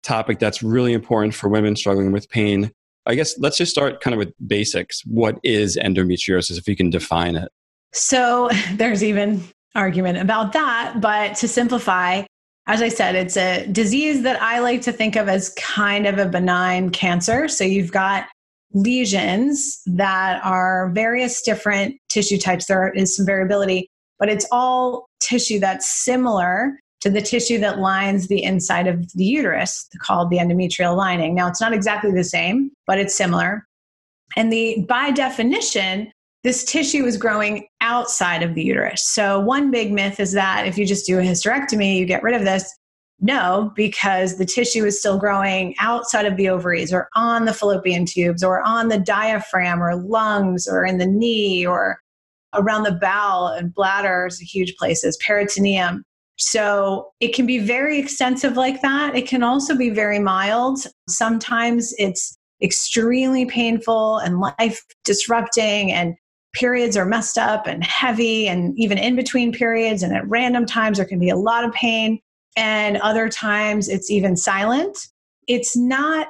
topic 0.02 0.38
that's 0.38 0.62
really 0.62 0.92
important 0.92 1.34
for 1.34 1.48
women 1.48 1.74
struggling 1.74 2.12
with 2.12 2.28
pain. 2.28 2.70
I 3.06 3.14
guess 3.14 3.38
let's 3.38 3.56
just 3.56 3.70
start 3.70 4.02
kind 4.02 4.12
of 4.12 4.18
with 4.18 4.34
basics. 4.46 5.00
What 5.06 5.40
is 5.42 5.78
endometriosis, 5.78 6.58
if 6.58 6.68
you 6.68 6.76
can 6.76 6.90
define 6.90 7.34
it? 7.34 7.50
So 7.94 8.50
there's 8.74 9.02
even 9.02 9.42
argument 9.74 10.18
about 10.18 10.52
that, 10.52 11.00
but 11.00 11.36
to 11.36 11.48
simplify, 11.48 12.24
as 12.70 12.82
I 12.82 12.88
said, 12.88 13.16
it's 13.16 13.36
a 13.36 13.66
disease 13.66 14.22
that 14.22 14.40
I 14.40 14.60
like 14.60 14.80
to 14.82 14.92
think 14.92 15.16
of 15.16 15.28
as 15.28 15.52
kind 15.58 16.06
of 16.06 16.18
a 16.18 16.26
benign 16.26 16.90
cancer. 16.90 17.48
So 17.48 17.64
you've 17.64 17.90
got 17.90 18.28
lesions 18.72 19.82
that 19.86 20.40
are 20.44 20.92
various 20.94 21.42
different 21.42 21.96
tissue 22.08 22.38
types. 22.38 22.66
There 22.66 22.92
is 22.92 23.16
some 23.16 23.26
variability, 23.26 23.90
but 24.20 24.28
it's 24.28 24.46
all 24.52 25.08
tissue 25.18 25.58
that's 25.58 26.04
similar 26.04 26.78
to 27.00 27.10
the 27.10 27.20
tissue 27.20 27.58
that 27.58 27.80
lines 27.80 28.28
the 28.28 28.44
inside 28.44 28.86
of 28.86 29.12
the 29.14 29.24
uterus, 29.24 29.88
called 29.98 30.30
the 30.30 30.38
endometrial 30.38 30.96
lining. 30.96 31.34
Now, 31.34 31.48
it's 31.48 31.60
not 31.60 31.72
exactly 31.72 32.12
the 32.12 32.22
same, 32.22 32.70
but 32.86 32.98
it's 32.98 33.16
similar. 33.16 33.66
And 34.36 34.52
the 34.52 34.86
by 34.88 35.10
definition, 35.10 36.12
this 36.42 36.64
tissue 36.64 37.04
is 37.04 37.16
growing 37.16 37.66
outside 37.80 38.42
of 38.42 38.54
the 38.54 38.62
uterus. 38.62 39.06
So, 39.06 39.40
one 39.40 39.70
big 39.70 39.92
myth 39.92 40.18
is 40.20 40.32
that 40.32 40.66
if 40.66 40.78
you 40.78 40.86
just 40.86 41.06
do 41.06 41.18
a 41.18 41.22
hysterectomy, 41.22 41.96
you 41.96 42.06
get 42.06 42.22
rid 42.22 42.34
of 42.34 42.44
this. 42.44 42.74
No, 43.20 43.70
because 43.76 44.38
the 44.38 44.46
tissue 44.46 44.86
is 44.86 44.98
still 44.98 45.18
growing 45.18 45.74
outside 45.78 46.24
of 46.24 46.38
the 46.38 46.48
ovaries 46.48 46.90
or 46.90 47.08
on 47.14 47.44
the 47.44 47.52
fallopian 47.52 48.06
tubes 48.06 48.42
or 48.42 48.62
on 48.62 48.88
the 48.88 48.98
diaphragm 48.98 49.82
or 49.82 49.94
lungs 49.94 50.66
or 50.66 50.86
in 50.86 50.96
the 50.96 51.06
knee 51.06 51.66
or 51.66 51.98
around 52.54 52.84
the 52.84 52.92
bowel 52.92 53.48
and 53.48 53.74
bladder 53.74 54.26
is 54.26 54.38
huge 54.38 54.74
places, 54.76 55.18
peritoneum. 55.18 56.02
So 56.38 57.10
it 57.20 57.34
can 57.34 57.44
be 57.44 57.58
very 57.58 57.98
extensive 57.98 58.56
like 58.56 58.80
that. 58.80 59.14
It 59.14 59.28
can 59.28 59.42
also 59.42 59.76
be 59.76 59.90
very 59.90 60.18
mild. 60.18 60.78
Sometimes 61.06 61.92
it's 61.98 62.38
extremely 62.62 63.44
painful 63.44 64.16
and 64.18 64.40
life 64.40 64.82
disrupting 65.04 65.92
and 65.92 66.14
periods 66.52 66.96
are 66.96 67.04
messed 67.04 67.38
up 67.38 67.66
and 67.66 67.84
heavy, 67.84 68.48
and 68.48 68.78
even 68.78 68.98
in 68.98 69.16
between 69.16 69.52
periods, 69.52 70.02
and 70.02 70.14
at 70.14 70.28
random 70.28 70.66
times, 70.66 70.98
there 70.98 71.06
can 71.06 71.18
be 71.18 71.30
a 71.30 71.36
lot 71.36 71.64
of 71.64 71.72
pain. 71.72 72.20
And 72.56 72.96
other 72.98 73.28
times, 73.28 73.88
it's 73.88 74.10
even 74.10 74.36
silent. 74.36 74.98
It's 75.46 75.76
not 75.76 76.28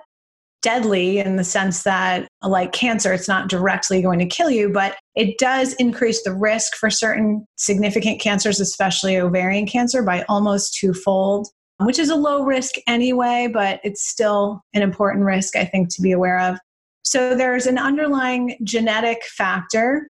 deadly 0.62 1.19
in 1.19 1.37
the 1.37 1.45
sense 1.45 1.85
that, 1.85 2.29
like 2.43 2.73
cancer, 2.73 3.12
it's 3.15 3.29
not 3.29 3.49
directly 3.49 4.03
going 4.03 4.19
to 4.19 4.27
kill 4.27 4.50
you, 4.50 4.69
but 4.69 4.97
it 5.15 5.39
does 5.39 5.73
increase 5.75 6.23
the 6.23 6.35
risk 6.35 6.75
for 6.75 6.91
certain 6.91 7.47
significant 7.57 8.21
cancers, 8.21 8.61
especially 8.61 9.19
ovarian 9.19 9.67
cancer, 9.67 10.03
by 10.03 10.23
almost 10.29 10.77
twofold, 10.79 11.49
which 11.79 11.99
is 11.99 12.11
a 12.11 12.15
low 12.15 12.45
risk 12.45 12.75
anyway, 12.87 13.49
but 13.50 13.81
it's 13.83 14.07
still 14.07 14.61
an 14.75 14.83
important 14.83 15.25
risk, 15.25 15.57
I 15.57 15.65
think, 15.65 15.89
to 15.95 16.03
be 16.03 16.12
aware 16.12 16.39
of. 16.39 16.59
So 17.02 17.35
there's 17.35 17.66
an 17.66 17.78
underlying 17.78 18.57
genetic 18.62 19.25
factor 19.25 20.09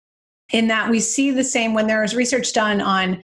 in 0.52 0.68
that 0.68 0.90
we 0.90 1.00
see 1.00 1.30
the 1.30 1.44
same 1.44 1.74
when 1.74 1.86
there 1.86 2.04
is 2.04 2.14
research 2.14 2.52
done 2.52 2.80
on 2.80 3.22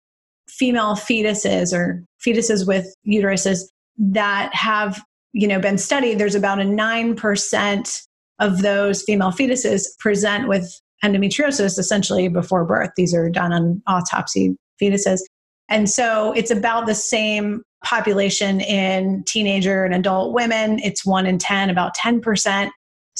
female 0.47 0.95
fetuses 0.95 1.73
or 1.73 2.03
fetuses 2.25 2.65
with 2.65 2.93
uteruses 3.07 3.61
that 3.97 4.53
have 4.53 5.03
you 5.33 5.47
know 5.47 5.59
been 5.59 5.77
studied. 5.77 6.17
There's 6.17 6.35
about 6.35 6.59
a 6.59 6.63
9% 6.63 8.01
of 8.39 8.61
those 8.61 9.03
female 9.03 9.31
fetuses 9.31 9.85
present 9.99 10.47
with 10.47 10.73
endometriosis 11.03 11.77
essentially 11.77 12.27
before 12.27 12.65
birth. 12.65 12.91
These 12.95 13.13
are 13.13 13.29
done 13.29 13.53
on 13.53 13.81
autopsy 13.87 14.55
fetuses. 14.81 15.19
And 15.69 15.89
so 15.89 16.31
it's 16.33 16.51
about 16.51 16.87
the 16.87 16.95
same 16.95 17.61
population 17.83 18.59
in 18.61 19.23
teenager 19.25 19.85
and 19.85 19.93
adult 19.93 20.33
women. 20.33 20.79
It's 20.79 21.05
1 21.05 21.25
in 21.25 21.37
10 21.37 21.69
about 21.69 21.95
10% 21.95 22.69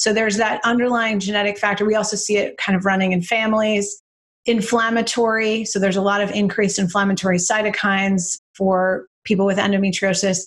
so 0.00 0.12
there's 0.12 0.36
that 0.36 0.60
underlying 0.64 1.20
genetic 1.20 1.58
factor 1.58 1.84
we 1.84 1.94
also 1.94 2.16
see 2.16 2.36
it 2.36 2.56
kind 2.56 2.76
of 2.76 2.84
running 2.84 3.12
in 3.12 3.22
families 3.22 4.02
inflammatory 4.46 5.64
so 5.64 5.78
there's 5.78 5.96
a 5.96 6.02
lot 6.02 6.20
of 6.20 6.30
increased 6.30 6.78
inflammatory 6.78 7.38
cytokines 7.38 8.38
for 8.54 9.06
people 9.24 9.46
with 9.46 9.58
endometriosis 9.58 10.46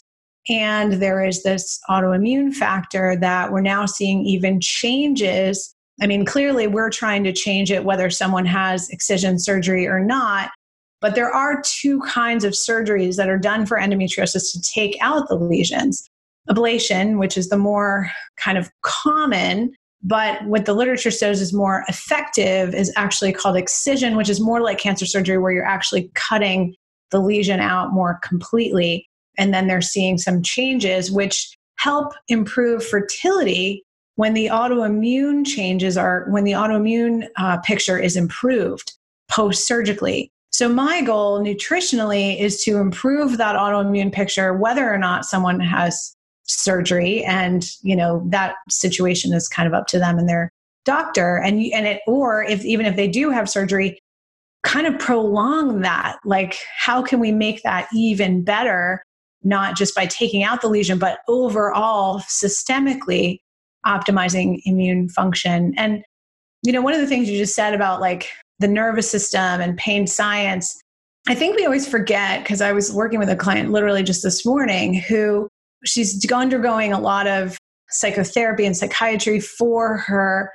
and 0.50 0.93
there 0.93 1.24
is 1.24 1.43
this 1.43 1.79
autoimmune 1.89 2.53
factor 2.53 3.15
that 3.17 3.51
we're 3.51 3.62
now 3.62 3.86
seeing 3.86 4.25
even 4.25 4.60
changes. 4.60 5.74
I 6.01 6.07
mean, 6.07 6.25
clearly 6.25 6.67
we're 6.67 6.89
trying 6.89 7.24
to 7.24 7.33
change 7.33 7.72
it 7.72 7.86
whether 7.86 8.10
someone 8.10 8.45
has 8.45 8.89
excision 8.89 9.39
surgery 9.39 9.88
or 9.88 10.00
not. 10.00 10.51
But 11.00 11.15
there 11.15 11.31
are 11.31 11.62
two 11.65 12.01
kinds 12.01 12.43
of 12.45 12.53
surgeries 12.53 13.17
that 13.17 13.29
are 13.29 13.38
done 13.38 13.65
for 13.65 13.77
endometriosis 13.77 14.51
to 14.53 14.62
take 14.62 14.98
out 15.01 15.27
the 15.27 15.36
lesions. 15.36 16.10
Ablation, 16.50 17.19
which 17.19 17.38
is 17.38 17.50
the 17.50 17.57
more 17.57 18.09
kind 18.38 18.57
of 18.57 18.69
common, 18.81 19.73
but 20.01 20.43
what 20.45 20.65
the 20.65 20.73
literature 20.73 21.12
shows 21.12 21.39
is 21.39 21.53
more 21.53 21.85
effective, 21.88 22.75
is 22.75 22.91
actually 22.95 23.31
called 23.31 23.55
excision, 23.55 24.17
which 24.17 24.29
is 24.29 24.41
more 24.41 24.62
like 24.62 24.77
cancer 24.77 25.05
surgery 25.05 25.38
where 25.38 25.53
you're 25.53 25.65
actually 25.65 26.12
cutting 26.15 26.75
the 27.12 27.19
lesion 27.19 27.59
out 27.59 27.93
more 27.93 28.19
completely. 28.21 29.07
And 29.38 29.53
then 29.53 29.67
they're 29.67 29.81
seeing 29.81 30.17
some 30.17 30.43
changes 30.43 31.12
which 31.12 31.55
help 31.77 32.13
improve 32.27 32.85
fertility 32.85 33.83
when 34.15 34.33
the 34.33 34.47
autoimmune 34.47 35.45
changes 35.45 35.97
are 35.97 36.25
when 36.29 36.43
the 36.43 36.51
autoimmune 36.51 37.27
uh, 37.38 37.57
picture 37.57 37.97
is 37.97 38.15
improved 38.15 38.93
post 39.29 39.65
surgically 39.65 40.31
so 40.51 40.69
my 40.69 41.01
goal 41.01 41.41
nutritionally 41.41 42.39
is 42.39 42.63
to 42.63 42.77
improve 42.77 43.38
that 43.38 43.55
autoimmune 43.55 44.12
picture 44.12 44.53
whether 44.53 44.91
or 44.91 44.97
not 44.97 45.25
someone 45.25 45.59
has 45.59 46.15
surgery. 46.45 47.23
And 47.23 47.69
you 47.81 47.95
know 47.95 48.23
that 48.29 48.55
situation 48.69 49.33
is 49.33 49.47
kind 49.47 49.67
of 49.67 49.73
up 49.73 49.88
to 49.88 50.00
them 50.00 50.17
and 50.17 50.27
their 50.27 50.51
doctor. 50.85 51.38
And 51.38 51.62
and 51.73 51.88
it 51.88 52.01
or 52.07 52.43
if 52.43 52.63
even 52.65 52.85
if 52.85 52.95
they 52.95 53.07
do 53.07 53.29
have 53.29 53.50
surgery 53.50 54.00
kind 54.63 54.88
of 54.88 54.97
prolong 54.97 55.81
that. 55.81 56.17
Like 56.25 56.57
how 56.75 57.01
can 57.01 57.19
we 57.19 57.31
make 57.31 57.63
that 57.63 57.88
even 57.93 58.43
better? 58.43 59.03
Not 59.43 59.75
just 59.75 59.93
by 59.93 60.05
taking 60.05 60.43
out 60.43 60.62
the 60.62 60.69
lesion, 60.69 60.97
but 60.97 61.19
overall 61.27 62.19
systemically 62.21 63.39
optimizing 63.85 64.62
immune 64.65 65.09
function. 65.09 65.73
And, 65.77 66.03
you 66.63 66.71
know, 66.71 66.81
one 66.81 66.93
of 66.93 67.01
the 67.01 67.07
things 67.07 67.29
you 67.29 67.38
just 67.38 67.55
said 67.55 67.73
about 67.73 68.00
like 68.00 68.29
the 68.59 68.67
nervous 68.67 69.12
system 69.12 69.59
and 69.59 69.77
pain 69.77 70.07
science, 70.07 70.81
I 71.27 71.35
think 71.35 71.57
we 71.57 71.65
always 71.65 71.88
forget 71.88 72.43
because 72.43 72.62
I 72.62 72.71
was 72.71 72.93
working 72.93 73.19
with 73.19 73.29
a 73.29 73.35
client 73.35 73.71
literally 73.71 74.03
just 74.03 74.23
this 74.23 74.45
morning 74.45 74.93
who 74.93 75.50
she's 75.86 76.30
undergoing 76.32 76.94
a 76.94 77.00
lot 77.00 77.28
of 77.28 77.58
psychotherapy 77.90 78.66
and 78.66 78.75
psychiatry 78.75 79.40
for 79.40 79.98
her 79.98 80.52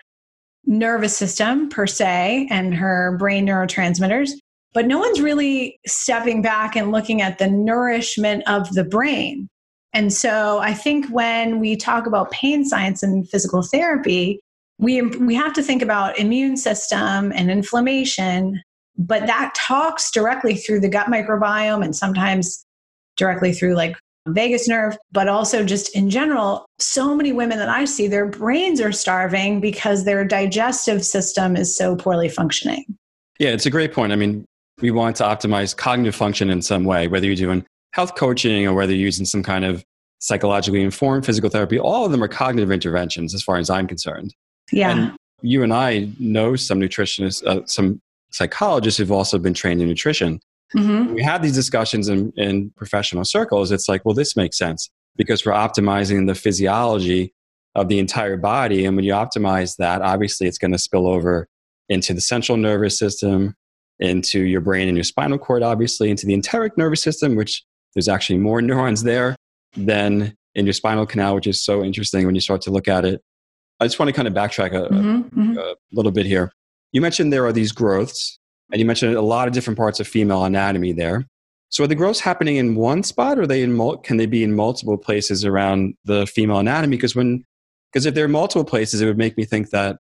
nervous 0.65 1.17
system 1.17 1.69
per 1.69 1.87
se 1.87 2.47
and 2.51 2.75
her 2.75 3.17
brain 3.19 3.47
neurotransmitters 3.47 4.33
but 4.75 4.87
no 4.87 4.99
one's 4.99 5.21
really 5.21 5.81
stepping 5.87 6.43
back 6.43 6.77
and 6.77 6.93
looking 6.93 7.23
at 7.23 7.39
the 7.39 7.49
nourishment 7.49 8.45
of 8.47 8.73
the 8.75 8.85
brain. 8.85 9.49
And 9.93 10.13
so 10.13 10.59
I 10.59 10.75
think 10.75 11.09
when 11.09 11.59
we 11.59 11.77
talk 11.77 12.07
about 12.07 12.31
pain 12.31 12.65
science 12.65 13.03
and 13.03 13.29
physical 13.29 13.63
therapy, 13.63 14.41
we, 14.79 15.03
we 15.03 15.35
have 15.35 15.55
to 15.55 15.63
think 15.63 15.83
about 15.83 16.19
immune 16.19 16.57
system 16.57 17.33
and 17.33 17.51
inflammation, 17.51 18.63
but 18.97 19.27
that 19.27 19.55
talks 19.57 20.11
directly 20.11 20.55
through 20.55 20.81
the 20.81 20.89
gut 20.89 21.07
microbiome 21.07 21.85
and 21.85 21.97
sometimes 21.97 22.65
directly 23.17 23.53
through 23.53 23.75
like 23.75 23.97
vagus 24.29 24.69
nerve, 24.69 24.97
but 25.13 25.29
also 25.29 25.65
just 25.65 25.95
in 25.95 26.11
general, 26.11 26.67
so 26.79 27.15
many 27.15 27.33
women 27.33 27.59
that 27.59 27.69
I 27.69 27.85
see, 27.85 28.09
their 28.09 28.27
brains 28.27 28.81
are 28.81 28.93
starving 28.93 29.61
because 29.61 30.05
their 30.05 30.25
digestive 30.25 31.05
system 31.05 31.57
is 31.57 31.77
so 31.77 31.97
poorly 31.97 32.29
functioning. 32.29 32.85
Yeah, 33.39 33.51
it's 33.51 33.67
a 33.67 33.71
great 33.71 33.93
point. 33.93 34.13
I 34.13 34.17
mean, 34.17 34.45
we 34.81 34.91
want 34.91 35.17
to 35.17 35.25
optimize 35.25 35.77
cognitive 35.77 36.15
function 36.15 36.51
in 36.51 36.63
some 36.63 36.85
way, 36.85 37.09
whether 37.09 37.27
you're 37.27 37.37
doing 37.37 37.65
health 37.93 38.15
coaching 38.15 38.67
or 38.67 38.75
whether 38.75 38.93
you're 38.93 39.01
using 39.01 39.27
some 39.27 39.43
kind 39.43 39.65
of 39.65 39.85
psychologically 40.21 40.83
informed 40.83 41.25
physical 41.25 41.51
therapy, 41.51 41.79
all 41.79 42.05
of 42.05 42.13
them 42.13 42.23
are 42.23 42.29
cognitive 42.29 42.71
interventions 42.71 43.35
as 43.35 43.43
far 43.43 43.57
as 43.57 43.71
I'm 43.71 43.87
concerned. 43.87 44.35
Yeah. 44.73 44.91
And 44.91 45.17
you 45.43 45.63
and 45.63 45.73
I 45.73 46.11
know 46.19 46.57
some 46.57 46.81
nutritionists, 46.81 47.45
uh, 47.47 47.65
some 47.67 48.01
psychologists 48.31 48.99
who've 48.99 49.13
also 49.13 49.39
been 49.39 49.55
trained 49.55 49.81
in 49.81 49.89
nutrition. 49.89 50.41
Mm-hmm. 50.77 51.15
We 51.15 51.23
have 51.23 51.43
these 51.43 51.55
discussions 51.55 52.09
in, 52.09 52.33
in 52.37 52.71
professional 52.77 53.25
circles. 53.25 53.73
It's 53.73 53.89
like, 53.89 54.05
well, 54.05 54.15
this 54.15 54.37
makes 54.37 54.59
sense 54.59 54.91
because 55.17 55.45
we're 55.45 55.53
optimizing 55.53 56.27
the 56.27 56.35
physiology 56.35 57.33
of 57.75 57.89
the 57.89 57.99
entire 57.99 58.37
body. 58.37 58.85
And 58.85 58.97
when 58.97 59.05
you 59.05 59.13
optimize 59.13 59.77
that, 59.77 60.03
obviously 60.03 60.47
it's 60.47 60.59
going 60.59 60.73
to 60.73 60.79
spill 60.79 61.07
over 61.07 61.49
into 61.89 62.13
the 62.13 62.21
central 62.21 62.59
nervous 62.59 62.99
system, 62.99 63.55
into 63.99 64.41
your 64.41 64.61
brain 64.61 64.89
and 64.89 64.97
your 64.97 65.05
spinal 65.05 65.39
cord, 65.39 65.63
obviously, 65.63 66.11
into 66.11 66.27
the 66.27 66.35
enteric 66.35 66.77
nervous 66.77 67.03
system, 67.03 67.35
which 67.35 67.65
there's 67.95 68.09
actually 68.09 68.39
more 68.39 68.61
neurons 68.63 69.03
there 69.03 69.37
than 69.77 70.35
in 70.55 70.67
your 70.67 70.73
spinal 70.73 71.07
canal, 71.07 71.35
which 71.35 71.47
is 71.47 71.63
so 71.63 71.83
interesting 71.83 72.27
when 72.27 72.35
you 72.35 72.41
start 72.41 72.61
to 72.63 72.71
look 72.71 72.89
at 72.89 73.05
it. 73.05 73.23
I 73.81 73.87
just 73.87 73.99
want 73.99 74.09
to 74.09 74.13
kind 74.13 74.27
of 74.27 74.35
backtrack 74.35 74.73
a, 74.73 74.93
mm-hmm, 74.93 75.41
mm-hmm. 75.41 75.59
a 75.59 75.75
little 75.93 76.11
bit 76.11 76.27
here. 76.27 76.53
You 76.93 77.01
mentioned 77.01 77.33
there 77.33 77.47
are 77.47 77.53
these 77.53 77.71
growths, 77.71 78.39
and 78.71 78.81
you 78.81 78.87
mentioned 78.87 79.15
a 79.15 79.23
lot 79.23 79.49
of 79.49 79.55
different 79.55 79.77
parts 79.77 80.01
of 80.01 80.07
female 80.07 80.45
anatomy 80.45 80.93
there. 80.93 81.27
So 81.71 81.85
are 81.85 81.87
the 81.87 81.95
growths 81.95 82.21
happening 82.21 82.57
in 82.57 82.75
one 82.75 83.03
spot, 83.03 83.39
or 83.39 83.47
they 83.47 83.63
in 83.63 83.75
mul- 83.75 83.99
can 83.99 84.17
they 84.17 84.27
be 84.27 84.43
in 84.43 84.55
multiple 84.55 84.97
places 84.97 85.45
around 85.45 85.95
the 86.05 86.27
female 86.27 86.59
anatomy? 86.59 86.97
Because 86.97 87.15
when 87.15 87.45
because 87.93 88.07
if 88.07 88.15
there 88.15 88.25
are 88.25 88.29
multiple 88.29 88.65
places, 88.65 89.01
it 89.01 89.07
would 89.07 89.19
make 89.19 89.37
me 89.37 89.45
think 89.45 89.71
that 89.71 89.99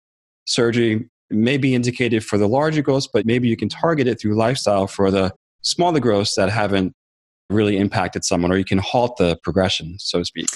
surgery 0.46 1.08
may 1.30 1.56
be 1.56 1.74
indicated 1.74 2.24
for 2.24 2.38
the 2.38 2.48
larger 2.48 2.82
growths, 2.82 3.08
but 3.12 3.26
maybe 3.26 3.48
you 3.48 3.56
can 3.56 3.68
target 3.68 4.06
it 4.06 4.20
through 4.20 4.34
lifestyle 4.34 4.86
for 4.86 5.10
the 5.10 5.32
smaller 5.62 6.00
growths 6.00 6.34
that 6.36 6.50
haven't 6.50 6.92
really 7.50 7.76
impacted 7.76 8.24
someone, 8.24 8.52
or 8.52 8.56
you 8.56 8.64
can 8.64 8.78
halt 8.78 9.16
the 9.16 9.36
progression, 9.42 9.96
so 9.98 10.18
to 10.18 10.24
speak. 10.24 10.46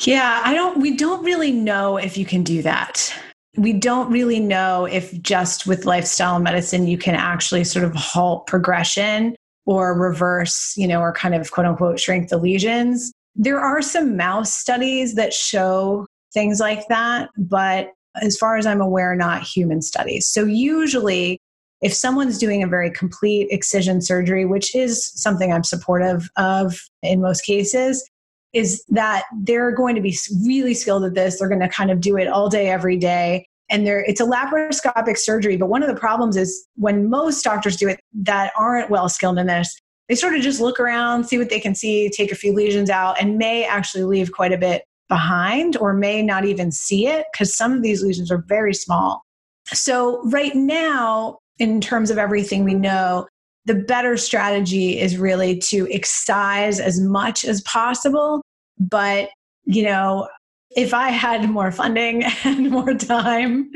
Yeah, 0.00 0.40
I 0.44 0.54
don't, 0.54 0.80
we 0.80 0.96
don't 0.96 1.24
really 1.24 1.52
know 1.52 1.96
if 1.96 2.16
you 2.16 2.24
can 2.24 2.42
do 2.42 2.62
that. 2.62 3.14
We 3.56 3.72
don't 3.72 4.10
really 4.10 4.40
know 4.40 4.86
if 4.86 5.20
just 5.20 5.66
with 5.66 5.84
lifestyle 5.84 6.38
medicine 6.38 6.86
you 6.86 6.96
can 6.96 7.14
actually 7.14 7.64
sort 7.64 7.84
of 7.84 7.94
halt 7.94 8.46
progression 8.46 9.36
or 9.66 9.98
reverse, 9.98 10.74
you 10.76 10.88
know, 10.88 11.00
or 11.00 11.12
kind 11.12 11.34
of 11.34 11.50
quote 11.50 11.66
unquote 11.66 12.00
shrink 12.00 12.28
the 12.28 12.38
lesions. 12.38 13.12
There 13.34 13.60
are 13.60 13.82
some 13.82 14.16
mouse 14.16 14.52
studies 14.52 15.14
that 15.14 15.32
show 15.32 16.06
things 16.32 16.60
like 16.60 16.86
that, 16.88 17.30
but 17.36 17.90
as 18.20 18.36
far 18.36 18.56
as 18.56 18.66
I'm 18.66 18.80
aware, 18.80 19.14
not 19.14 19.42
human 19.42 19.82
studies. 19.82 20.28
So 20.28 20.44
usually, 20.44 21.38
if 21.80 21.92
someone's 21.92 22.38
doing 22.38 22.62
a 22.62 22.68
very 22.68 22.90
complete 22.90 23.48
excision 23.50 24.00
surgery, 24.00 24.44
which 24.44 24.74
is 24.74 25.10
something 25.20 25.52
I'm 25.52 25.64
supportive 25.64 26.28
of 26.36 26.78
in 27.02 27.20
most 27.20 27.44
cases, 27.44 28.08
is 28.52 28.84
that 28.88 29.24
they're 29.40 29.72
going 29.72 29.94
to 29.94 30.00
be 30.00 30.16
really 30.44 30.74
skilled 30.74 31.04
at 31.04 31.14
this. 31.14 31.38
They're 31.38 31.48
going 31.48 31.60
to 31.60 31.68
kind 31.68 31.90
of 31.90 32.00
do 32.00 32.16
it 32.16 32.28
all 32.28 32.48
day, 32.48 32.68
every 32.68 32.96
day. 32.96 33.46
And 33.70 33.86
they 33.86 34.04
it's 34.06 34.20
a 34.20 34.24
laparoscopic 34.24 35.16
surgery. 35.16 35.56
But 35.56 35.68
one 35.68 35.82
of 35.82 35.88
the 35.88 35.98
problems 35.98 36.36
is 36.36 36.66
when 36.76 37.08
most 37.08 37.42
doctors 37.42 37.76
do 37.76 37.88
it 37.88 38.00
that 38.12 38.52
aren't 38.56 38.90
well 38.90 39.08
skilled 39.08 39.38
in 39.38 39.46
this, 39.46 39.74
they 40.08 40.14
sort 40.14 40.34
of 40.34 40.42
just 40.42 40.60
look 40.60 40.78
around, 40.78 41.24
see 41.24 41.38
what 41.38 41.48
they 41.48 41.60
can 41.60 41.74
see, 41.74 42.10
take 42.10 42.32
a 42.32 42.34
few 42.34 42.52
lesions 42.52 42.90
out, 42.90 43.18
and 43.20 43.38
may 43.38 43.64
actually 43.64 44.04
leave 44.04 44.32
quite 44.32 44.52
a 44.52 44.58
bit 44.58 44.84
behind 45.08 45.76
or 45.76 45.94
may 45.94 46.22
not 46.22 46.44
even 46.44 46.70
see 46.70 47.06
it 47.06 47.26
because 47.32 47.54
some 47.54 47.72
of 47.72 47.82
these 47.82 48.02
lesions 48.02 48.30
are 48.30 48.44
very 48.46 48.74
small. 48.74 49.22
So, 49.66 50.22
right 50.24 50.54
now, 50.54 51.38
in 51.58 51.80
terms 51.80 52.10
of 52.10 52.18
everything 52.18 52.64
we 52.64 52.74
know, 52.74 53.26
the 53.64 53.74
better 53.74 54.16
strategy 54.16 54.98
is 54.98 55.16
really 55.16 55.58
to 55.58 55.86
excise 55.90 56.80
as 56.80 57.00
much 57.00 57.44
as 57.44 57.60
possible. 57.62 58.41
But, 58.90 59.30
you 59.64 59.84
know, 59.84 60.28
if 60.76 60.94
I 60.94 61.10
had 61.10 61.48
more 61.48 61.70
funding 61.70 62.24
and 62.44 62.70
more 62.70 62.94
time, 62.94 63.70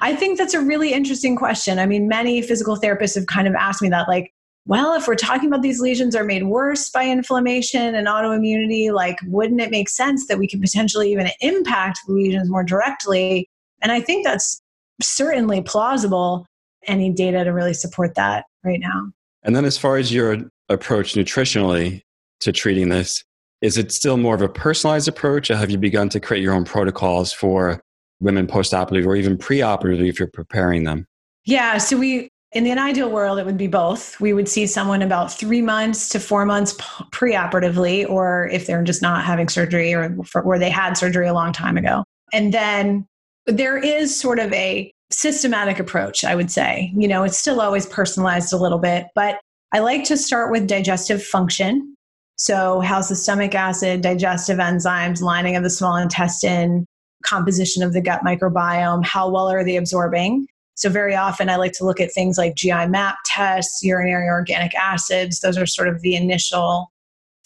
I 0.00 0.14
think 0.14 0.38
that's 0.38 0.54
a 0.54 0.60
really 0.60 0.92
interesting 0.92 1.36
question. 1.36 1.78
I 1.78 1.86
mean, 1.86 2.08
many 2.08 2.42
physical 2.42 2.76
therapists 2.76 3.14
have 3.14 3.26
kind 3.26 3.48
of 3.48 3.54
asked 3.54 3.82
me 3.82 3.88
that, 3.90 4.08
like, 4.08 4.32
well, 4.64 4.94
if 4.94 5.08
we're 5.08 5.16
talking 5.16 5.48
about 5.48 5.62
these 5.62 5.80
lesions 5.80 6.14
are 6.14 6.24
made 6.24 6.44
worse 6.44 6.88
by 6.88 7.04
inflammation 7.04 7.96
and 7.96 8.06
autoimmunity, 8.06 8.92
like, 8.92 9.18
wouldn't 9.26 9.60
it 9.60 9.72
make 9.72 9.88
sense 9.88 10.28
that 10.28 10.38
we 10.38 10.46
could 10.46 10.60
potentially 10.60 11.10
even 11.10 11.28
impact 11.40 11.98
the 12.06 12.12
lesions 12.12 12.48
more 12.48 12.62
directly? 12.62 13.48
And 13.80 13.90
I 13.90 14.00
think 14.00 14.24
that's 14.24 14.60
certainly 15.00 15.62
plausible. 15.62 16.46
Any 16.86 17.12
data 17.12 17.44
to 17.44 17.50
really 17.50 17.74
support 17.74 18.16
that 18.16 18.44
right 18.64 18.80
now. 18.80 19.12
And 19.44 19.54
then, 19.54 19.64
as 19.64 19.78
far 19.78 19.98
as 19.98 20.12
your 20.12 20.38
approach 20.68 21.14
nutritionally 21.14 22.02
to 22.40 22.50
treating 22.50 22.88
this, 22.88 23.22
is 23.62 23.78
it 23.78 23.92
still 23.92 24.16
more 24.16 24.34
of 24.34 24.42
a 24.42 24.48
personalized 24.48 25.08
approach, 25.08 25.50
or 25.50 25.56
have 25.56 25.70
you 25.70 25.78
begun 25.78 26.08
to 26.10 26.20
create 26.20 26.42
your 26.42 26.52
own 26.52 26.64
protocols 26.64 27.32
for 27.32 27.80
women 28.20 28.46
postoperatively 28.46 29.06
or 29.06 29.16
even 29.16 29.38
preoperatively 29.38 30.08
if 30.08 30.18
you're 30.18 30.28
preparing 30.28 30.84
them? 30.84 31.06
Yeah, 31.44 31.78
so 31.78 31.96
we 31.96 32.28
in 32.52 32.66
an 32.66 32.78
ideal 32.78 33.10
world, 33.10 33.38
it 33.38 33.46
would 33.46 33.56
be 33.56 33.66
both. 33.66 34.20
We 34.20 34.34
would 34.34 34.46
see 34.46 34.66
someone 34.66 35.00
about 35.00 35.32
three 35.32 35.62
months 35.62 36.10
to 36.10 36.20
four 36.20 36.44
months 36.44 36.74
preoperatively, 37.10 38.08
or 38.08 38.48
if 38.52 38.66
they're 38.66 38.82
just 38.82 39.00
not 39.00 39.24
having 39.24 39.48
surgery 39.48 39.94
or 39.94 40.10
where 40.42 40.58
they 40.58 40.68
had 40.68 40.94
surgery 40.94 41.26
a 41.26 41.32
long 41.32 41.54
time 41.54 41.78
ago. 41.78 42.04
And 42.32 42.52
then 42.52 43.06
there 43.46 43.78
is 43.78 44.18
sort 44.18 44.38
of 44.38 44.52
a 44.52 44.92
systematic 45.10 45.78
approach, 45.78 46.24
I 46.24 46.34
would 46.34 46.50
say. 46.50 46.92
You 46.94 47.08
know, 47.08 47.22
it's 47.22 47.38
still 47.38 47.60
always 47.60 47.86
personalized 47.86 48.52
a 48.52 48.58
little 48.58 48.78
bit, 48.78 49.06
but 49.14 49.40
I 49.72 49.78
like 49.78 50.04
to 50.04 50.18
start 50.18 50.52
with 50.52 50.66
digestive 50.66 51.22
function. 51.22 51.94
So, 52.36 52.80
how's 52.80 53.08
the 53.08 53.16
stomach 53.16 53.54
acid, 53.54 54.00
digestive 54.00 54.58
enzymes, 54.58 55.20
lining 55.20 55.56
of 55.56 55.62
the 55.62 55.70
small 55.70 55.96
intestine, 55.96 56.86
composition 57.24 57.82
of 57.82 57.92
the 57.92 58.00
gut 58.00 58.22
microbiome, 58.24 59.04
how 59.04 59.30
well 59.30 59.48
are 59.48 59.64
they 59.64 59.76
absorbing? 59.76 60.46
So, 60.74 60.88
very 60.88 61.14
often 61.14 61.48
I 61.48 61.56
like 61.56 61.72
to 61.72 61.84
look 61.84 62.00
at 62.00 62.12
things 62.12 62.38
like 62.38 62.56
GI 62.56 62.86
map 62.86 63.16
tests, 63.24 63.82
urinary 63.82 64.28
organic 64.28 64.74
acids. 64.74 65.40
Those 65.40 65.58
are 65.58 65.66
sort 65.66 65.88
of 65.88 66.00
the 66.00 66.16
initial 66.16 66.90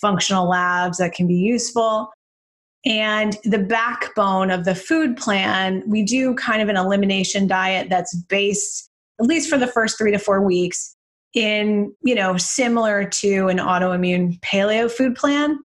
functional 0.00 0.48
labs 0.48 0.98
that 0.98 1.12
can 1.12 1.26
be 1.26 1.34
useful. 1.34 2.10
And 2.86 3.36
the 3.44 3.58
backbone 3.58 4.50
of 4.50 4.64
the 4.64 4.74
food 4.74 5.16
plan, 5.16 5.82
we 5.86 6.04
do 6.04 6.34
kind 6.34 6.62
of 6.62 6.68
an 6.68 6.76
elimination 6.76 7.48
diet 7.48 7.88
that's 7.90 8.14
based, 8.14 8.88
at 9.20 9.26
least 9.26 9.50
for 9.50 9.58
the 9.58 9.66
first 9.66 9.98
three 9.98 10.12
to 10.12 10.18
four 10.18 10.40
weeks, 10.40 10.95
in, 11.36 11.94
you 12.02 12.14
know, 12.14 12.36
similar 12.36 13.04
to 13.04 13.46
an 13.46 13.58
autoimmune 13.58 14.40
paleo 14.40 14.90
food 14.90 15.14
plan, 15.14 15.58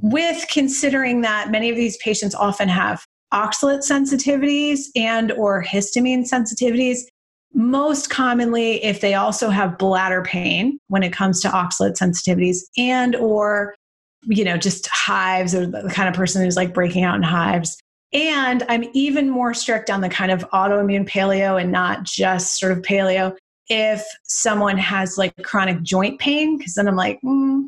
with 0.00 0.44
considering 0.48 1.22
that 1.22 1.50
many 1.50 1.68
of 1.70 1.76
these 1.76 1.96
patients 1.96 2.34
often 2.34 2.68
have 2.68 3.04
oxalate 3.34 3.78
sensitivities 3.78 4.82
and 4.94 5.32
or 5.32 5.64
histamine 5.64 6.30
sensitivities 6.30 7.00
most 7.54 8.10
commonly 8.10 8.84
if 8.84 9.00
they 9.00 9.14
also 9.14 9.48
have 9.48 9.78
bladder 9.78 10.22
pain 10.22 10.78
when 10.88 11.02
it 11.02 11.12
comes 11.12 11.40
to 11.40 11.48
oxalate 11.48 11.96
sensitivities 11.96 12.58
and 12.76 13.16
or 13.16 13.74
you 14.26 14.44
know, 14.44 14.56
just 14.56 14.88
hives 14.88 15.54
or 15.54 15.66
the 15.66 15.88
kind 15.90 16.08
of 16.08 16.14
person 16.14 16.42
who's 16.42 16.56
like 16.56 16.74
breaking 16.74 17.04
out 17.04 17.16
in 17.16 17.22
hives. 17.22 17.78
And 18.12 18.64
I'm 18.68 18.84
even 18.92 19.30
more 19.30 19.54
strict 19.54 19.90
on 19.90 20.00
the 20.00 20.08
kind 20.08 20.30
of 20.30 20.48
autoimmune 20.50 21.08
paleo 21.08 21.60
and 21.60 21.70
not 21.70 22.02
just 22.02 22.58
sort 22.58 22.72
of 22.72 22.78
paleo 22.82 23.36
if 23.68 24.04
someone 24.24 24.78
has 24.78 25.18
like 25.18 25.34
chronic 25.42 25.82
joint 25.82 26.18
pain, 26.18 26.56
because 26.56 26.74
then 26.74 26.88
I'm 26.88 26.96
like, 26.96 27.18
mm, 27.24 27.64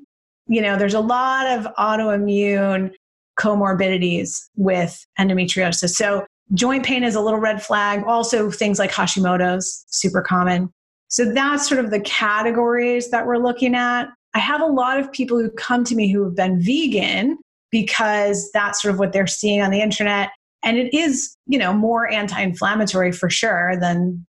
you 0.47 0.63
know, 0.63 0.76
there's 0.76 0.95
a 0.95 1.00
lot 1.00 1.47
of 1.47 1.67
autoimmune 1.78 2.93
comorbidities 3.39 4.37
with 4.56 5.04
endometriosis. 5.19 5.91
So 5.91 6.26
joint 6.54 6.84
pain 6.84 7.04
is 7.04 7.15
a 7.15 7.21
little 7.21 7.39
red 7.39 7.63
flag. 7.63 8.04
Also, 8.06 8.50
things 8.50 8.78
like 8.78 8.91
Hashimoto's, 8.91 9.84
super 9.89 10.23
common. 10.23 10.71
So 11.08 11.32
that's 11.32 11.69
sort 11.69 11.82
of 11.82 11.91
the 11.91 12.00
categories 12.00 13.11
that 13.11 13.26
we're 13.26 13.39
looking 13.39 13.75
at. 13.75 14.08
I 14.34 14.39
have 14.41 14.61
a 14.61 14.67
lot 14.67 14.99
of 14.99 15.11
people 15.11 15.39
who 15.39 15.50
come 15.50 15.84
to 15.84 15.95
me 15.95 16.13
who 16.13 16.23
have 16.25 16.37
been 16.37 16.61
vegan 16.61 17.39
because 17.71 18.50
that's 18.52 18.82
sort 18.82 18.93
of 18.93 18.99
what 18.99 19.13
they're 19.13 19.26
seeing 19.26 19.61
on 19.61 19.71
the 19.71 19.80
internet. 19.80 20.30
And 20.63 20.76
it 20.76 20.93
is, 20.95 21.37
you 21.47 21.58
know, 21.58 21.73
more 21.73 22.11
anti 22.11 22.41
inflammatory 22.41 23.13
for 23.13 23.30
sure 23.30 23.76
than 23.80 24.26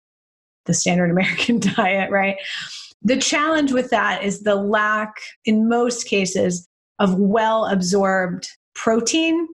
the 0.66 0.74
standard 0.74 1.10
American 1.10 1.58
diet, 1.76 2.10
right? 2.10 2.36
The 3.02 3.16
challenge 3.16 3.72
with 3.72 3.90
that 3.90 4.24
is 4.24 4.42
the 4.42 4.56
lack, 4.56 5.14
in 5.44 5.68
most 5.68 6.06
cases, 6.06 6.66
of 6.98 7.18
well 7.18 7.66
absorbed 7.66 8.48
protein 8.74 9.48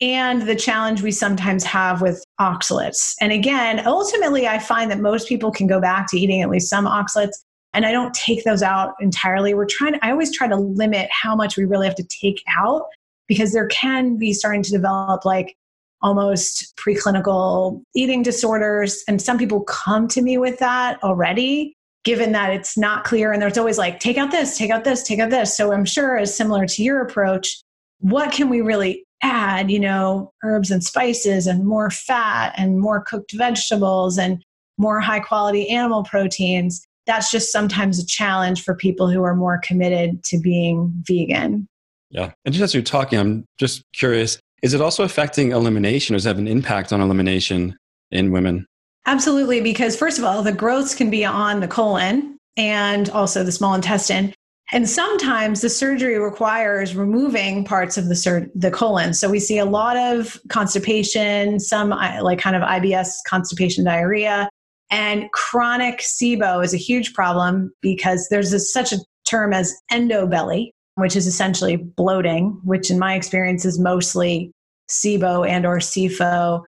and 0.00 0.42
the 0.42 0.56
challenge 0.56 1.00
we 1.00 1.12
sometimes 1.12 1.64
have 1.64 2.02
with 2.02 2.24
oxalates. 2.40 3.14
And 3.20 3.32
again, 3.32 3.86
ultimately, 3.86 4.48
I 4.48 4.58
find 4.58 4.90
that 4.90 5.00
most 5.00 5.28
people 5.28 5.52
can 5.52 5.66
go 5.66 5.80
back 5.80 6.10
to 6.10 6.18
eating 6.18 6.42
at 6.42 6.50
least 6.50 6.68
some 6.68 6.86
oxalates 6.86 7.34
and 7.74 7.86
I 7.86 7.92
don't 7.92 8.12
take 8.12 8.44
those 8.44 8.62
out 8.62 8.94
entirely. 9.00 9.54
We're 9.54 9.66
trying 9.66 9.94
to, 9.94 10.04
I 10.04 10.10
always 10.10 10.34
try 10.36 10.48
to 10.48 10.56
limit 10.56 11.08
how 11.10 11.34
much 11.34 11.56
we 11.56 11.64
really 11.64 11.86
have 11.86 11.96
to 11.96 12.04
take 12.04 12.42
out 12.58 12.84
because 13.28 13.52
there 13.52 13.68
can 13.68 14.18
be 14.18 14.32
starting 14.32 14.62
to 14.62 14.70
develop 14.70 15.24
like 15.24 15.56
almost 16.02 16.74
preclinical 16.76 17.82
eating 17.94 18.22
disorders. 18.22 19.02
And 19.08 19.20
some 19.20 19.38
people 19.38 19.62
come 19.62 20.08
to 20.08 20.22
me 20.22 20.38
with 20.38 20.58
that 20.58 21.02
already, 21.02 21.74
given 22.04 22.32
that 22.32 22.52
it's 22.52 22.76
not 22.76 23.04
clear. 23.04 23.32
And 23.32 23.40
there's 23.40 23.58
always 23.58 23.78
like, 23.78 24.00
take 24.00 24.18
out 24.18 24.30
this, 24.30 24.56
take 24.56 24.70
out 24.70 24.84
this, 24.84 25.02
take 25.02 25.20
out 25.20 25.30
this. 25.30 25.56
So 25.56 25.72
I'm 25.72 25.84
sure, 25.84 26.18
as 26.18 26.34
similar 26.34 26.66
to 26.66 26.82
your 26.82 27.00
approach, 27.02 27.62
what 28.00 28.32
can 28.32 28.48
we 28.48 28.60
really 28.60 29.04
add? 29.22 29.70
You 29.70 29.80
know, 29.80 30.32
herbs 30.42 30.70
and 30.70 30.82
spices 30.82 31.46
and 31.46 31.64
more 31.64 31.90
fat 31.90 32.54
and 32.56 32.80
more 32.80 33.02
cooked 33.02 33.32
vegetables 33.32 34.18
and 34.18 34.44
more 34.78 35.00
high 35.00 35.20
quality 35.20 35.68
animal 35.68 36.02
proteins 36.02 36.86
that's 37.06 37.30
just 37.30 37.50
sometimes 37.50 37.98
a 37.98 38.06
challenge 38.06 38.62
for 38.62 38.74
people 38.74 39.10
who 39.10 39.22
are 39.22 39.34
more 39.34 39.58
committed 39.58 40.22
to 40.24 40.38
being 40.38 40.92
vegan. 41.06 41.66
Yeah. 42.10 42.32
And 42.44 42.54
just 42.54 42.62
as 42.62 42.74
you're 42.74 42.82
talking, 42.82 43.18
I'm 43.18 43.46
just 43.58 43.82
curious 43.92 44.38
is 44.62 44.74
it 44.74 44.80
also 44.80 45.02
affecting 45.02 45.52
elimination 45.52 46.14
or 46.14 46.16
does 46.16 46.26
it 46.26 46.30
have 46.30 46.38
an 46.38 46.48
impact 46.48 46.92
on 46.92 47.00
elimination 47.00 47.76
in 48.10 48.30
women? 48.30 48.66
Absolutely, 49.06 49.60
because 49.60 49.96
first 49.96 50.18
of 50.18 50.24
all, 50.24 50.42
the 50.42 50.52
growths 50.52 50.94
can 50.94 51.10
be 51.10 51.24
on 51.24 51.60
the 51.60 51.68
colon 51.68 52.38
and 52.56 53.10
also 53.10 53.42
the 53.42 53.52
small 53.52 53.74
intestine. 53.74 54.32
And 54.72 54.88
sometimes 54.88 55.60
the 55.60 55.68
surgery 55.68 56.18
requires 56.18 56.94
removing 56.94 57.64
parts 57.64 57.98
of 57.98 58.08
the 58.08 58.14
sur- 58.14 58.48
the 58.54 58.70
colon. 58.70 59.12
So 59.12 59.28
we 59.28 59.40
see 59.40 59.58
a 59.58 59.64
lot 59.64 59.96
of 59.96 60.40
constipation, 60.48 61.60
some 61.60 61.90
like 61.90 62.38
kind 62.38 62.56
of 62.56 62.62
IBS 62.62 63.10
constipation 63.26 63.84
diarrhea, 63.84 64.48
and 64.90 65.30
chronic 65.32 65.98
SIBO 65.98 66.64
is 66.64 66.72
a 66.72 66.78
huge 66.78 67.12
problem 67.12 67.72
because 67.82 68.28
there's 68.30 68.72
such 68.72 68.92
a 68.92 68.98
term 69.26 69.52
as 69.52 69.74
endobelly, 69.90 70.70
which 70.96 71.16
is 71.16 71.26
essentially 71.26 71.76
bloating, 71.76 72.60
which 72.64 72.90
in 72.90 72.98
my 72.98 73.14
experience 73.14 73.64
is 73.64 73.78
mostly 73.78 74.52
SIBO 74.90 75.48
and 75.48 75.64
or 75.64 75.78
SIFO. 75.78 76.62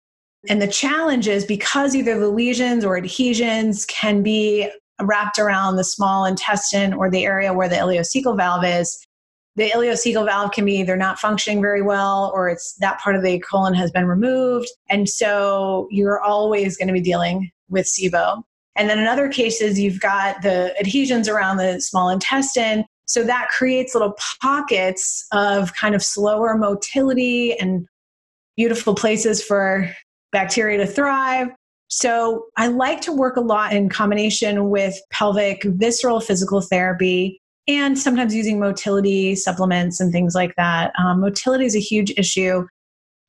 And 0.49 0.61
the 0.61 0.69
challenge 0.69 1.29
is 1.29 1.45
because 1.45 1.95
either 1.95 2.19
the 2.19 2.29
lesions 2.29 2.85
or 2.85 2.97
adhesions 2.97 3.85
can 3.87 4.23
be 4.23 4.71
wrapped 5.01 5.39
around 5.39 5.77
the 5.77 5.85
small 5.85 6.25
intestine 6.25 6.95
or 6.95 7.11
the 7.11 7.25
area 7.25 7.53
where 7.53 7.69
the 7.69 7.77
ileocecal 7.77 8.37
valve 8.37 8.65
is, 8.65 9.05
the 9.57 9.71
ileocecal 9.71 10.25
valve 10.25 10.51
can 10.51 10.65
be 10.65 10.77
either 10.77 10.97
not 10.97 11.19
functioning 11.19 11.61
very 11.61 11.83
well 11.83 12.33
or 12.35 12.49
it's 12.49 12.75
that 12.81 13.01
part 13.01 13.17
of 13.17 13.23
the 13.23 13.39
colon 13.41 13.75
has 13.75 13.91
been 13.91 14.07
removed. 14.07 14.69
And 14.91 15.09
so 15.09 15.89
you're 15.91 16.21
always 16.21 16.77
going 16.77 16.89
to 16.89 16.95
be 16.95 17.01
dealing 17.01 17.51
with 17.69 17.87
SIBO. 17.87 18.43
And 18.77 18.91
then 18.91 18.99
in 18.99 19.07
other 19.07 19.29
cases, 19.29 19.79
you've 19.79 20.01
got 20.01 20.43
the 20.43 20.75
adhesions 20.79 21.29
around 21.29 21.59
the 21.59 21.81
small 21.81 22.09
intestine. 22.09 22.85
So 23.07 23.23
that 23.25 23.49
creates 23.49 23.95
little 23.95 24.17
pockets 24.41 25.27
of 25.33 25.75
kind 25.75 25.95
of 25.95 26.03
slower 26.03 26.57
motility 26.57 27.59
and 27.59 27.87
beautiful 28.57 28.95
places 28.95 29.43
for 29.43 29.91
bacteria 30.33 30.79
to 30.79 30.87
thrive. 30.87 31.49
So 31.89 32.47
I 32.57 32.69
like 32.69 33.01
to 33.03 33.13
work 33.13 33.37
a 33.37 33.41
lot 33.41 33.73
in 33.73 33.89
combination 33.89 34.71
with 34.71 34.99
pelvic 35.13 35.63
visceral 35.65 36.21
physical 36.21 36.61
therapy 36.61 37.41
and 37.69 37.99
sometimes 37.99 38.35
using 38.35 38.59
motility 38.59 39.35
supplements 39.35 40.01
and 40.01 40.13
things 40.13 40.35
like 40.35 40.55
that. 40.57 40.93
Um, 40.99 41.21
motility 41.21 41.65
is 41.67 41.77
a 41.77 41.81
huge 41.81 42.13
issue 42.17 42.67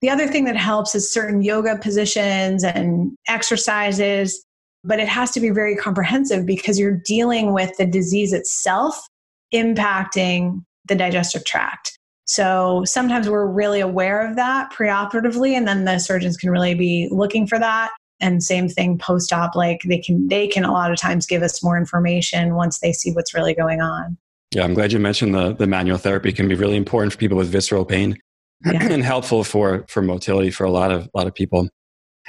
the 0.01 0.09
other 0.11 0.27
thing 0.27 0.45
that 0.45 0.57
helps 0.57 0.93
is 0.93 1.11
certain 1.11 1.41
yoga 1.41 1.77
positions 1.77 2.63
and 2.63 3.17
exercises, 3.27 4.45
but 4.83 4.99
it 4.99 5.07
has 5.07 5.31
to 5.31 5.39
be 5.39 5.49
very 5.49 5.75
comprehensive 5.75 6.45
because 6.45 6.77
you're 6.77 7.01
dealing 7.05 7.53
with 7.53 7.75
the 7.77 7.85
disease 7.85 8.33
itself 8.33 9.01
impacting 9.55 10.63
the 10.87 10.95
digestive 10.95 11.45
tract. 11.45 11.97
So 12.25 12.83
sometimes 12.85 13.29
we're 13.29 13.45
really 13.45 13.79
aware 13.79 14.27
of 14.27 14.35
that 14.35 14.71
preoperatively, 14.73 15.51
and 15.51 15.67
then 15.67 15.85
the 15.85 15.99
surgeons 15.99 16.37
can 16.37 16.49
really 16.49 16.73
be 16.73 17.07
looking 17.11 17.45
for 17.47 17.59
that. 17.59 17.91
and 18.21 18.41
same 18.41 18.69
thing 18.69 18.97
post-op 18.97 19.55
like 19.55 19.81
they 19.85 19.97
can 19.97 20.27
they 20.29 20.47
can 20.47 20.63
a 20.63 20.71
lot 20.71 20.91
of 20.91 20.97
times 20.97 21.25
give 21.25 21.43
us 21.43 21.61
more 21.63 21.77
information 21.77 22.55
once 22.55 22.79
they 22.79 22.93
see 22.93 23.11
what's 23.11 23.33
really 23.33 23.53
going 23.53 23.81
on 23.81 24.17
yeah 24.53 24.63
i'm 24.63 24.73
glad 24.73 24.93
you 24.93 24.99
mentioned 24.99 25.35
the, 25.35 25.53
the 25.53 25.67
manual 25.67 25.97
therapy 25.97 26.31
can 26.31 26.47
be 26.47 26.55
really 26.55 26.77
important 26.77 27.11
for 27.11 27.19
people 27.19 27.37
with 27.37 27.49
visceral 27.49 27.83
pain 27.83 28.17
yeah. 28.65 28.87
and 28.89 29.03
helpful 29.03 29.43
for 29.43 29.85
for 29.89 30.01
motility 30.01 30.49
for 30.49 30.63
a 30.63 30.71
lot 30.71 30.91
of 30.91 31.03
a 31.03 31.09
lot 31.17 31.27
of 31.27 31.35
people 31.35 31.67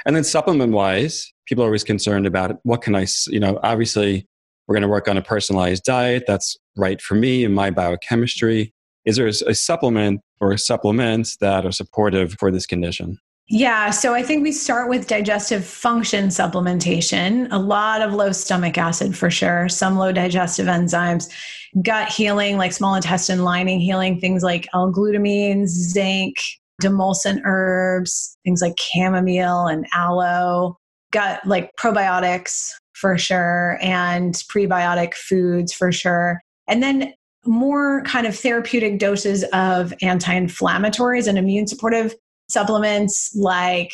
and 0.05 0.17
then 0.17 0.25
supplement 0.25 0.73
wise 0.73 1.33
people 1.47 1.63
are 1.63 1.69
always 1.69 1.85
concerned 1.85 2.27
about 2.27 2.57
what 2.65 2.83
can 2.83 2.97
i 2.97 3.07
you 3.29 3.39
know 3.39 3.61
obviously 3.63 4.27
we're 4.67 4.75
going 4.75 4.83
to 4.83 4.89
work 4.89 5.09
on 5.09 5.17
a 5.17 5.23
personalized 5.23 5.85
diet 5.85 6.25
that's 6.27 6.57
right 6.77 7.01
for 7.01 7.15
me 7.15 7.45
and 7.45 7.55
my 7.55 7.71
biochemistry. 7.71 8.73
Is 9.05 9.17
there 9.17 9.27
a 9.27 9.55
supplement 9.55 10.21
or 10.41 10.57
supplements 10.57 11.37
that 11.37 11.65
are 11.65 11.73
supportive 11.73 12.35
for 12.39 12.51
this 12.51 12.67
condition? 12.67 13.19
Yeah, 13.49 13.91
so 13.91 14.13
I 14.13 14.25
think 14.25 14.43
we 14.43 14.51
start 14.51 14.89
with 14.89 15.07
digestive 15.07 15.65
function 15.65 16.29
supplementation, 16.29 17.47
a 17.53 17.59
lot 17.59 18.03
of 18.03 18.13
low 18.13 18.33
stomach 18.33 18.77
acid 18.77 19.17
for 19.17 19.31
sure, 19.31 19.69
some 19.69 19.97
low 19.97 20.11
digestive 20.11 20.67
enzymes, 20.67 21.31
gut 21.85 22.09
healing, 22.09 22.57
like 22.57 22.73
small 22.73 22.97
intestine 22.97 23.45
lining 23.45 23.79
healing, 23.79 24.19
things 24.19 24.43
like 24.43 24.67
L-glutamine, 24.75 25.69
zinc, 25.69 26.35
demulcent 26.83 27.41
herbs, 27.45 28.37
things 28.45 28.61
like 28.61 28.75
chamomile 28.81 29.69
and 29.69 29.87
aloe, 29.95 30.77
gut 31.13 31.41
like 31.47 31.71
probiotics 31.79 32.71
for 32.97 33.19
sure, 33.19 33.79
and 33.83 34.35
prebiotic 34.51 35.15
foods 35.15 35.73
for 35.73 35.93
sure. 35.93 36.41
And 36.67 36.83
then 36.83 37.13
more 37.45 38.03
kind 38.03 38.27
of 38.27 38.37
therapeutic 38.37 38.99
doses 38.99 39.45
of 39.53 39.93
anti 40.03 40.35
inflammatories 40.35 41.29
and 41.29 41.39
immune 41.39 41.67
supportive 41.67 42.15
supplements 42.49 43.35
like 43.37 43.93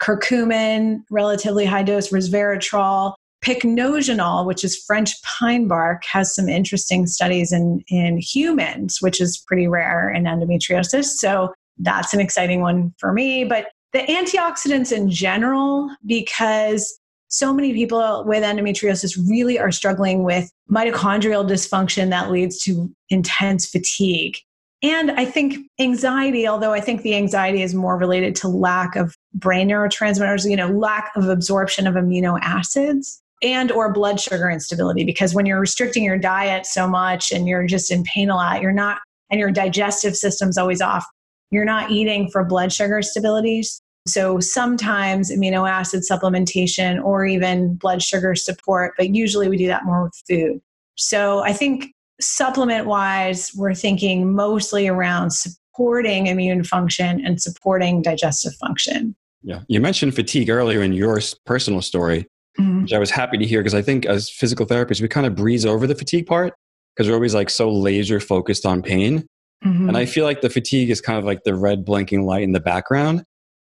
curcumin, 0.00 1.02
relatively 1.10 1.64
high 1.64 1.82
dose 1.82 2.10
resveratrol, 2.10 3.14
pycnogenol, 3.44 4.46
which 4.46 4.64
is 4.64 4.82
French 4.84 5.20
pine 5.22 5.66
bark, 5.66 6.04
has 6.04 6.34
some 6.34 6.48
interesting 6.48 7.06
studies 7.06 7.52
in, 7.52 7.82
in 7.88 8.18
humans, 8.18 8.98
which 9.00 9.20
is 9.20 9.42
pretty 9.46 9.66
rare 9.66 10.10
in 10.10 10.24
endometriosis. 10.24 11.04
So 11.04 11.52
that's 11.78 12.14
an 12.14 12.20
exciting 12.20 12.60
one 12.60 12.94
for 12.98 13.12
me. 13.12 13.44
But 13.44 13.66
the 13.92 14.00
antioxidants 14.00 14.92
in 14.92 15.10
general, 15.10 15.90
because 16.06 16.98
so 17.34 17.52
many 17.52 17.72
people 17.72 18.22
with 18.28 18.44
endometriosis 18.44 19.18
really 19.28 19.58
are 19.58 19.72
struggling 19.72 20.22
with 20.22 20.52
mitochondrial 20.70 21.44
dysfunction 21.44 22.10
that 22.10 22.30
leads 22.30 22.60
to 22.60 22.88
intense 23.10 23.66
fatigue. 23.66 24.36
And 24.84 25.10
I 25.10 25.24
think 25.24 25.56
anxiety, 25.80 26.46
although 26.46 26.72
I 26.72 26.80
think 26.80 27.02
the 27.02 27.16
anxiety 27.16 27.62
is 27.62 27.74
more 27.74 27.98
related 27.98 28.36
to 28.36 28.48
lack 28.48 28.94
of 28.94 29.16
brain 29.32 29.68
neurotransmitters, 29.68 30.48
you 30.48 30.54
know, 30.54 30.68
lack 30.68 31.10
of 31.16 31.28
absorption 31.28 31.88
of 31.88 31.94
amino 31.94 32.38
acids 32.40 33.20
and 33.42 33.72
or 33.72 33.92
blood 33.92 34.20
sugar 34.20 34.48
instability 34.48 35.02
because 35.02 35.34
when 35.34 35.44
you're 35.44 35.58
restricting 35.58 36.04
your 36.04 36.18
diet 36.18 36.66
so 36.66 36.86
much 36.86 37.32
and 37.32 37.48
you're 37.48 37.66
just 37.66 37.90
in 37.90 38.04
pain 38.04 38.30
a 38.30 38.36
lot, 38.36 38.62
you're 38.62 38.72
not 38.72 38.98
and 39.30 39.40
your 39.40 39.50
digestive 39.50 40.14
system's 40.14 40.56
always 40.56 40.80
off, 40.80 41.04
you're 41.50 41.64
not 41.64 41.90
eating 41.90 42.30
for 42.30 42.44
blood 42.44 42.72
sugar 42.72 43.00
stabilities. 43.00 43.80
So 44.06 44.38
sometimes 44.38 45.30
amino 45.30 45.68
acid 45.68 46.02
supplementation 46.08 47.02
or 47.02 47.24
even 47.24 47.74
blood 47.76 48.02
sugar 48.02 48.34
support, 48.34 48.94
but 48.98 49.14
usually 49.14 49.48
we 49.48 49.56
do 49.56 49.66
that 49.68 49.84
more 49.84 50.04
with 50.04 50.22
food. 50.28 50.60
So 50.96 51.40
I 51.40 51.52
think 51.52 51.92
supplement 52.20 52.86
wise, 52.86 53.50
we're 53.56 53.74
thinking 53.74 54.32
mostly 54.34 54.88
around 54.88 55.30
supporting 55.30 56.26
immune 56.26 56.64
function 56.64 57.24
and 57.24 57.40
supporting 57.40 58.02
digestive 58.02 58.54
function. 58.56 59.16
Yeah. 59.42 59.60
You 59.68 59.80
mentioned 59.80 60.14
fatigue 60.14 60.50
earlier 60.50 60.82
in 60.82 60.92
your 60.92 61.20
personal 61.46 61.82
story, 61.82 62.26
mm-hmm. 62.58 62.82
which 62.82 62.92
I 62.92 62.98
was 62.98 63.10
happy 63.10 63.38
to 63.38 63.46
hear 63.46 63.60
because 63.60 63.74
I 63.74 63.82
think 63.82 64.06
as 64.06 64.28
physical 64.28 64.66
therapists, 64.66 65.00
we 65.00 65.08
kind 65.08 65.26
of 65.26 65.34
breeze 65.34 65.64
over 65.64 65.86
the 65.86 65.94
fatigue 65.94 66.26
part 66.26 66.54
because 66.94 67.08
we're 67.08 67.16
always 67.16 67.34
like 67.34 67.50
so 67.50 67.70
laser 67.70 68.20
focused 68.20 68.66
on 68.66 68.82
pain. 68.82 69.26
Mm-hmm. 69.64 69.88
And 69.88 69.96
I 69.96 70.04
feel 70.04 70.24
like 70.24 70.42
the 70.42 70.50
fatigue 70.50 70.90
is 70.90 71.00
kind 71.00 71.18
of 71.18 71.24
like 71.24 71.44
the 71.44 71.54
red 71.54 71.86
blinking 71.86 72.24
light 72.24 72.42
in 72.42 72.52
the 72.52 72.60
background 72.60 73.24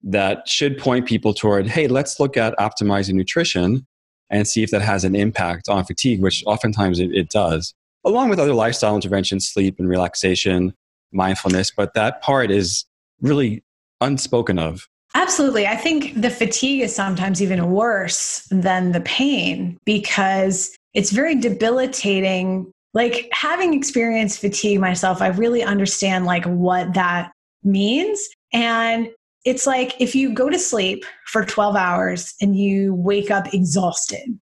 that 0.03 0.49
should 0.49 0.79
point 0.79 1.07
people 1.07 1.35
toward, 1.35 1.67
hey, 1.67 1.87
let's 1.87 2.19
look 2.19 2.37
at 2.37 2.57
optimizing 2.59 3.15
nutrition 3.15 3.87
and 4.31 4.47
see 4.47 4.63
if 4.63 4.71
that 4.71 4.83
has 4.83 5.05
an 5.05 5.15
impact 5.15 5.69
on 5.69 5.85
fatigue, 5.85 6.21
which 6.23 6.43
oftentimes 6.47 7.01
it, 7.01 7.11
it 7.13 7.29
does 7.29 7.75
along 8.05 8.31
with 8.31 8.39
other 8.39 8.55
lifestyle 8.55 8.95
interventions, 8.95 9.49
sleep 9.49 9.79
and 9.79 9.89
relaxation, 9.89 10.75
mindfulness. 11.13 11.71
But 11.71 11.95
that 11.95 12.23
part 12.23 12.51
is 12.51 12.85
really 13.21 13.63
unspoken 14.01 14.59
of. 14.59 14.89
Absolutely. 15.15 15.67
I 15.67 15.77
think 15.77 16.21
the 16.21 16.31
fatigue 16.31 16.83
is 16.83 16.95
sometimes 16.95 17.43
even 17.43 17.71
worse 17.71 18.47
than 18.51 18.93
the 18.93 19.01
pain 19.01 19.77
because 19.85 20.77
it's 20.95 21.11
very 21.11 21.35
debilitating. 21.35 22.71
Like 22.95 23.29
having 23.33 23.75
experienced 23.75 24.41
fatigue 24.41 24.81
myself, 24.81 25.21
I 25.21 25.29
really 25.29 25.63
understand 25.63 26.27
like 26.27 26.45
what 26.45 26.95
that 26.95 27.33
means. 27.65 28.21
And 28.53 29.11
it's 29.45 29.67
like 29.67 29.99
if 30.01 30.15
you 30.15 30.33
go 30.33 30.51
to 30.51 30.59
sleep 30.59 31.05
for 31.27 31.45
12 31.45 31.77
hours 31.77 32.35
and 32.41 32.57
you 32.57 32.95
wake 32.95 33.31
up 33.31 33.53
exhausted 33.55 34.39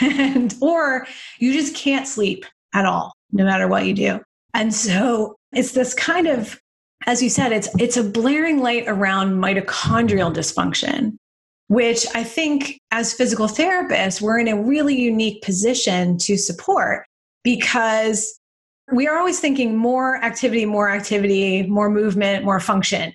and 0.00 0.54
or 0.60 1.06
you 1.38 1.52
just 1.52 1.74
can't 1.74 2.06
sleep 2.06 2.44
at 2.74 2.84
all, 2.84 3.12
no 3.32 3.44
matter 3.44 3.68
what 3.68 3.86
you 3.86 3.94
do. 3.94 4.20
And 4.54 4.74
so 4.74 5.36
it's 5.52 5.72
this 5.72 5.94
kind 5.94 6.26
of, 6.26 6.60
as 7.06 7.22
you 7.22 7.30
said, 7.30 7.52
it's 7.52 7.68
it's 7.78 7.96
a 7.96 8.02
blaring 8.02 8.60
light 8.60 8.84
around 8.86 9.34
mitochondrial 9.34 10.34
dysfunction, 10.34 11.16
which 11.68 12.06
I 12.14 12.24
think 12.24 12.80
as 12.90 13.14
physical 13.14 13.46
therapists, 13.46 14.20
we're 14.20 14.38
in 14.38 14.48
a 14.48 14.60
really 14.60 14.98
unique 15.00 15.42
position 15.42 16.18
to 16.18 16.36
support 16.36 17.06
because 17.44 18.38
we 18.92 19.06
are 19.06 19.16
always 19.16 19.38
thinking 19.38 19.76
more 19.76 20.16
activity, 20.24 20.64
more 20.64 20.90
activity, 20.90 21.66
more 21.66 21.90
movement, 21.90 22.44
more 22.44 22.60
function. 22.60 23.12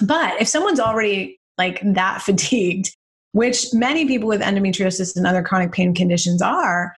But 0.00 0.40
if 0.40 0.48
someone's 0.48 0.80
already 0.80 1.38
like 1.58 1.80
that 1.84 2.22
fatigued, 2.22 2.96
which 3.32 3.66
many 3.72 4.06
people 4.06 4.28
with 4.28 4.40
endometriosis 4.40 5.16
and 5.16 5.26
other 5.26 5.42
chronic 5.42 5.72
pain 5.72 5.94
conditions 5.94 6.40
are, 6.40 6.94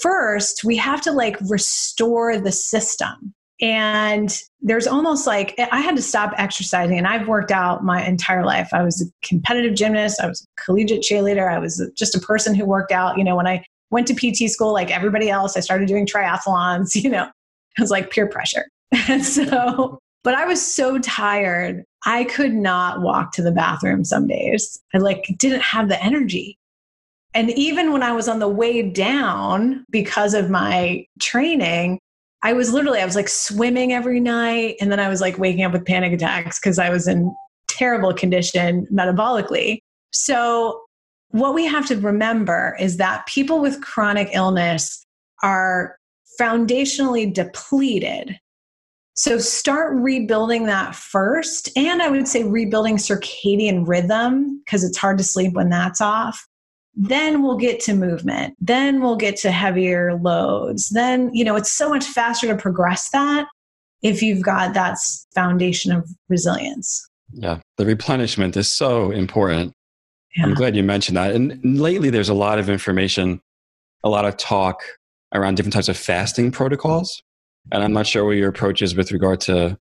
first 0.00 0.64
we 0.64 0.76
have 0.76 1.00
to 1.02 1.12
like 1.12 1.36
restore 1.48 2.38
the 2.38 2.52
system. 2.52 3.34
And 3.60 4.36
there's 4.60 4.86
almost 4.86 5.26
like 5.28 5.54
i 5.70 5.80
had 5.80 5.94
to 5.94 6.02
stop 6.02 6.32
exercising 6.38 6.98
and 6.98 7.06
i've 7.06 7.28
worked 7.28 7.52
out 7.52 7.84
my 7.84 8.04
entire 8.04 8.44
life. 8.44 8.68
I 8.72 8.82
was 8.82 9.00
a 9.00 9.26
competitive 9.26 9.74
gymnast 9.74 10.20
i 10.20 10.26
was 10.26 10.42
a 10.42 10.62
collegiate 10.62 11.02
cheerleader 11.02 11.48
i 11.48 11.58
was 11.58 11.88
just 11.96 12.16
a 12.16 12.20
person 12.20 12.54
who 12.54 12.64
worked 12.64 12.92
out. 12.92 13.16
You 13.16 13.24
know 13.24 13.36
when 13.36 13.46
i 13.46 13.64
went 13.90 14.08
to 14.08 14.14
pt 14.14 14.50
school 14.50 14.72
like 14.72 14.90
everybody 14.90 15.30
else 15.30 15.56
i 15.56 15.60
started 15.60 15.86
doing 15.86 16.06
triathlons 16.06 16.94
you 17.02 17.10
know. 17.10 17.30
It 17.76 17.80
was 17.80 17.90
like 17.90 18.10
peer 18.10 18.28
pressure. 18.28 18.66
And 19.08 19.24
so 19.36 19.98
but 20.24 20.34
i 20.34 20.44
was 20.44 20.60
so 20.60 20.98
tired 20.98 21.84
i 22.04 22.24
could 22.24 22.52
not 22.52 23.00
walk 23.00 23.30
to 23.32 23.42
the 23.42 23.52
bathroom 23.52 24.04
some 24.04 24.26
days 24.26 24.80
i 24.94 24.98
like 24.98 25.24
didn't 25.38 25.62
have 25.62 25.88
the 25.88 26.02
energy 26.02 26.58
and 27.34 27.50
even 27.50 27.92
when 27.92 28.02
I 28.02 28.12
was 28.12 28.28
on 28.28 28.38
the 28.38 28.48
way 28.48 28.80
down 28.80 29.84
because 29.90 30.34
of 30.34 30.50
my 30.50 31.04
training, 31.20 31.98
I 32.42 32.52
was 32.52 32.72
literally, 32.72 33.00
I 33.00 33.04
was 33.04 33.16
like 33.16 33.28
swimming 33.28 33.92
every 33.92 34.20
night. 34.20 34.76
And 34.80 34.90
then 34.92 35.00
I 35.00 35.08
was 35.08 35.20
like 35.20 35.36
waking 35.36 35.64
up 35.64 35.72
with 35.72 35.84
panic 35.84 36.12
attacks 36.12 36.60
because 36.60 36.78
I 36.78 36.90
was 36.90 37.08
in 37.08 37.34
terrible 37.66 38.14
condition 38.14 38.86
metabolically. 38.92 39.80
So, 40.12 40.80
what 41.30 41.54
we 41.54 41.66
have 41.66 41.86
to 41.86 41.96
remember 41.96 42.76
is 42.78 42.96
that 42.98 43.26
people 43.26 43.60
with 43.60 43.82
chronic 43.82 44.28
illness 44.32 45.04
are 45.42 45.96
foundationally 46.40 47.32
depleted. 47.32 48.38
So, 49.14 49.38
start 49.38 49.94
rebuilding 49.94 50.66
that 50.66 50.94
first. 50.94 51.70
And 51.76 52.02
I 52.02 52.10
would 52.10 52.26
say 52.26 52.42
rebuilding 52.42 52.96
circadian 52.96 53.86
rhythm 53.86 54.60
because 54.64 54.82
it's 54.82 54.98
hard 54.98 55.18
to 55.18 55.24
sleep 55.24 55.52
when 55.54 55.70
that's 55.70 56.00
off. 56.00 56.46
Then 56.96 57.42
we'll 57.42 57.56
get 57.56 57.80
to 57.80 57.94
movement. 57.94 58.54
Then 58.60 59.00
we'll 59.00 59.16
get 59.16 59.36
to 59.38 59.50
heavier 59.50 60.14
loads. 60.14 60.90
Then 60.90 61.32
you 61.32 61.44
know 61.44 61.56
it's 61.56 61.72
so 61.72 61.88
much 61.88 62.04
faster 62.04 62.46
to 62.48 62.56
progress 62.56 63.10
that 63.10 63.46
if 64.02 64.20
you've 64.20 64.42
got 64.42 64.74
that 64.74 64.98
foundation 65.34 65.92
of 65.92 66.08
resilience. 66.28 67.08
Yeah 67.32 67.60
the 67.76 67.86
replenishment 67.86 68.56
is 68.56 68.70
so 68.70 69.10
important. 69.10 69.72
Yeah. 70.36 70.44
i'm 70.44 70.54
glad 70.54 70.74
you 70.74 70.82
mentioned 70.82 71.16
that. 71.16 71.34
And 71.34 71.78
lately 71.78 72.10
there's 72.10 72.28
a 72.28 72.34
lot 72.34 72.58
of 72.58 72.68
information 72.68 73.40
a 74.02 74.08
lot 74.08 74.24
of 74.24 74.36
talk 74.36 74.82
around 75.32 75.56
different 75.56 75.72
types 75.72 75.88
of 75.88 75.96
fasting 75.96 76.50
protocols 76.50 77.22
and 77.72 77.82
i'm 77.82 77.92
not 77.92 78.06
sure 78.06 78.24
what 78.24 78.36
your 78.36 78.48
approach 78.48 78.82
is 78.82 78.94
with 78.94 79.12
regard 79.12 79.40
to 79.40 79.76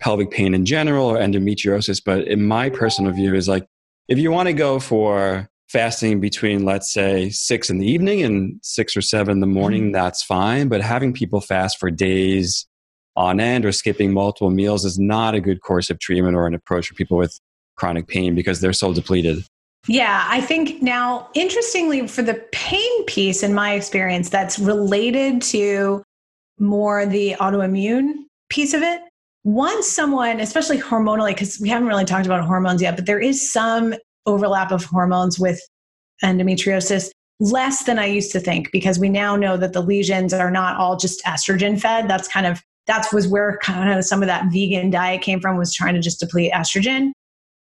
pelvic 0.00 0.30
pain 0.30 0.54
in 0.54 0.64
general 0.64 1.06
or 1.06 1.18
endometriosis 1.18 2.02
but 2.04 2.26
in 2.26 2.46
my 2.46 2.70
personal 2.70 3.12
view 3.12 3.34
is 3.34 3.48
like 3.48 3.66
if 4.08 4.18
you 4.18 4.30
want 4.30 4.46
to 4.46 4.52
go 4.52 4.78
for 4.78 5.48
fasting 5.68 6.20
between 6.20 6.64
let's 6.64 6.92
say 6.92 7.28
six 7.30 7.68
in 7.68 7.78
the 7.78 7.86
evening 7.86 8.22
and 8.22 8.58
six 8.62 8.96
or 8.96 9.02
seven 9.02 9.32
in 9.32 9.40
the 9.40 9.46
morning 9.46 9.84
mm-hmm. 9.84 9.92
that's 9.92 10.22
fine 10.22 10.68
but 10.68 10.80
having 10.80 11.12
people 11.12 11.40
fast 11.40 11.78
for 11.78 11.90
days 11.90 12.66
on 13.16 13.40
end 13.40 13.64
or 13.64 13.72
skipping 13.72 14.12
multiple 14.12 14.50
meals 14.50 14.84
is 14.84 14.98
not 14.98 15.34
a 15.34 15.40
good 15.40 15.60
course 15.60 15.90
of 15.90 15.98
treatment 15.98 16.36
or 16.36 16.46
an 16.46 16.54
approach 16.54 16.88
for 16.88 16.94
people 16.94 17.16
with 17.16 17.38
chronic 17.76 18.06
pain 18.06 18.34
because 18.34 18.60
they're 18.60 18.72
so 18.72 18.92
depleted 18.94 19.44
Yeah, 19.86 20.26
I 20.28 20.40
think 20.40 20.82
now, 20.82 21.28
interestingly, 21.34 22.06
for 22.08 22.22
the 22.22 22.34
pain 22.52 23.04
piece, 23.06 23.42
in 23.42 23.54
my 23.54 23.72
experience, 23.72 24.28
that's 24.28 24.58
related 24.58 25.40
to 25.42 26.02
more 26.60 27.06
the 27.06 27.34
autoimmune 27.40 28.12
piece 28.48 28.74
of 28.74 28.82
it. 28.82 29.00
Once 29.44 29.88
someone, 29.88 30.40
especially 30.40 30.78
hormonally, 30.78 31.30
because 31.30 31.58
we 31.60 31.68
haven't 31.68 31.88
really 31.88 32.04
talked 32.04 32.26
about 32.26 32.44
hormones 32.44 32.82
yet, 32.82 32.96
but 32.96 33.06
there 33.06 33.20
is 33.20 33.50
some 33.52 33.94
overlap 34.26 34.72
of 34.72 34.84
hormones 34.84 35.38
with 35.38 35.60
endometriosis, 36.22 37.10
less 37.40 37.84
than 37.84 37.98
I 37.98 38.06
used 38.06 38.32
to 38.32 38.40
think, 38.40 38.70
because 38.72 38.98
we 38.98 39.08
now 39.08 39.36
know 39.36 39.56
that 39.56 39.72
the 39.72 39.80
lesions 39.80 40.34
are 40.34 40.50
not 40.50 40.76
all 40.76 40.96
just 40.96 41.24
estrogen 41.24 41.80
fed. 41.80 42.08
That's 42.08 42.28
kind 42.28 42.46
of 42.46 42.62
that 42.88 43.06
was 43.12 43.28
where 43.28 43.58
kind 43.58 43.96
of 43.96 44.04
some 44.04 44.22
of 44.22 44.26
that 44.26 44.46
vegan 44.50 44.90
diet 44.90 45.22
came 45.22 45.40
from 45.40 45.56
was 45.56 45.72
trying 45.72 45.94
to 45.94 46.00
just 46.00 46.20
deplete 46.20 46.52
estrogen 46.52 47.12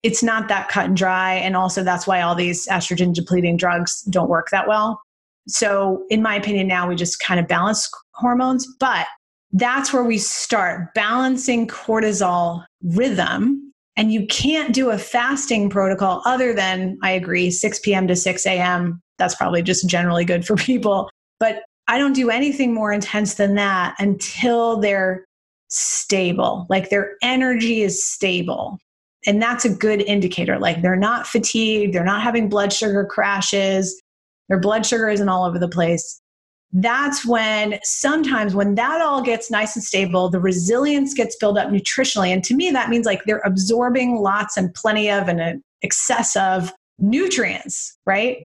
it's 0.04 0.22
not 0.22 0.48
that 0.48 0.68
cut 0.68 0.84
and 0.84 0.96
dry 0.96 1.32
and 1.34 1.56
also 1.56 1.82
that's 1.82 2.06
why 2.06 2.20
all 2.20 2.34
these 2.34 2.68
estrogen 2.68 3.12
depleting 3.12 3.56
drugs 3.56 4.02
don't 4.02 4.28
work 4.28 4.48
that 4.50 4.68
well 4.68 5.00
so 5.48 6.04
in 6.10 6.22
my 6.22 6.36
opinion 6.36 6.68
now 6.68 6.86
we 6.86 6.94
just 6.94 7.18
kind 7.18 7.40
of 7.40 7.48
balance 7.48 7.90
hormones 8.14 8.66
but 8.78 9.06
that's 9.52 9.92
where 9.92 10.04
we 10.04 10.18
start 10.18 10.92
balancing 10.94 11.66
cortisol 11.66 12.64
rhythm 12.82 13.72
and 13.96 14.12
you 14.12 14.26
can't 14.26 14.74
do 14.74 14.90
a 14.90 14.98
fasting 14.98 15.70
protocol 15.70 16.22
other 16.24 16.52
than 16.52 16.98
i 17.02 17.10
agree 17.10 17.50
6 17.50 17.78
p.m 17.80 18.06
to 18.08 18.16
6 18.16 18.46
a.m 18.46 19.00
that's 19.18 19.34
probably 19.34 19.62
just 19.62 19.88
generally 19.88 20.24
good 20.24 20.46
for 20.46 20.56
people 20.56 21.08
but 21.40 21.62
I 21.86 21.98
don't 21.98 22.14
do 22.14 22.30
anything 22.30 22.72
more 22.72 22.92
intense 22.92 23.34
than 23.34 23.54
that 23.56 23.94
until 23.98 24.78
they're 24.78 25.26
stable, 25.68 26.66
like 26.70 26.90
their 26.90 27.16
energy 27.22 27.82
is 27.82 28.04
stable. 28.04 28.78
And 29.26 29.40
that's 29.40 29.64
a 29.64 29.70
good 29.70 30.02
indicator. 30.02 30.58
Like 30.58 30.82
they're 30.82 30.96
not 30.96 31.26
fatigued, 31.26 31.94
they're 31.94 32.04
not 32.04 32.22
having 32.22 32.48
blood 32.48 32.72
sugar 32.72 33.04
crashes, 33.04 34.00
their 34.48 34.60
blood 34.60 34.86
sugar 34.86 35.08
isn't 35.08 35.28
all 35.28 35.44
over 35.44 35.58
the 35.58 35.68
place. 35.68 36.20
That's 36.76 37.24
when 37.24 37.78
sometimes 37.84 38.56
when 38.56 38.74
that 38.74 39.00
all 39.00 39.22
gets 39.22 39.48
nice 39.48 39.76
and 39.76 39.84
stable, 39.84 40.28
the 40.28 40.40
resilience 40.40 41.14
gets 41.14 41.36
built 41.36 41.56
up 41.56 41.68
nutritionally. 41.68 42.30
And 42.30 42.42
to 42.44 42.54
me, 42.54 42.72
that 42.72 42.90
means 42.90 43.06
like 43.06 43.22
they're 43.24 43.42
absorbing 43.44 44.16
lots 44.16 44.56
and 44.56 44.74
plenty 44.74 45.08
of 45.08 45.28
and 45.28 45.40
an 45.40 45.62
excess 45.82 46.34
of 46.34 46.72
nutrients, 46.98 47.96
right? 48.06 48.44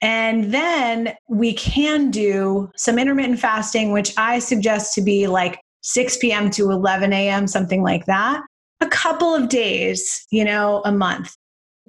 And 0.00 0.54
then 0.54 1.14
we 1.28 1.52
can 1.52 2.10
do 2.10 2.70
some 2.76 2.98
intermittent 2.98 3.40
fasting, 3.40 3.92
which 3.92 4.14
I 4.16 4.38
suggest 4.38 4.94
to 4.94 5.02
be 5.02 5.26
like 5.26 5.60
6 5.82 6.16
p.m. 6.16 6.50
to 6.52 6.70
11 6.70 7.12
a.m., 7.12 7.46
something 7.46 7.82
like 7.82 8.06
that, 8.06 8.42
a 8.80 8.86
couple 8.88 9.34
of 9.34 9.50
days, 9.50 10.26
you 10.30 10.46
know, 10.46 10.80
a 10.86 10.92
month. 10.92 11.34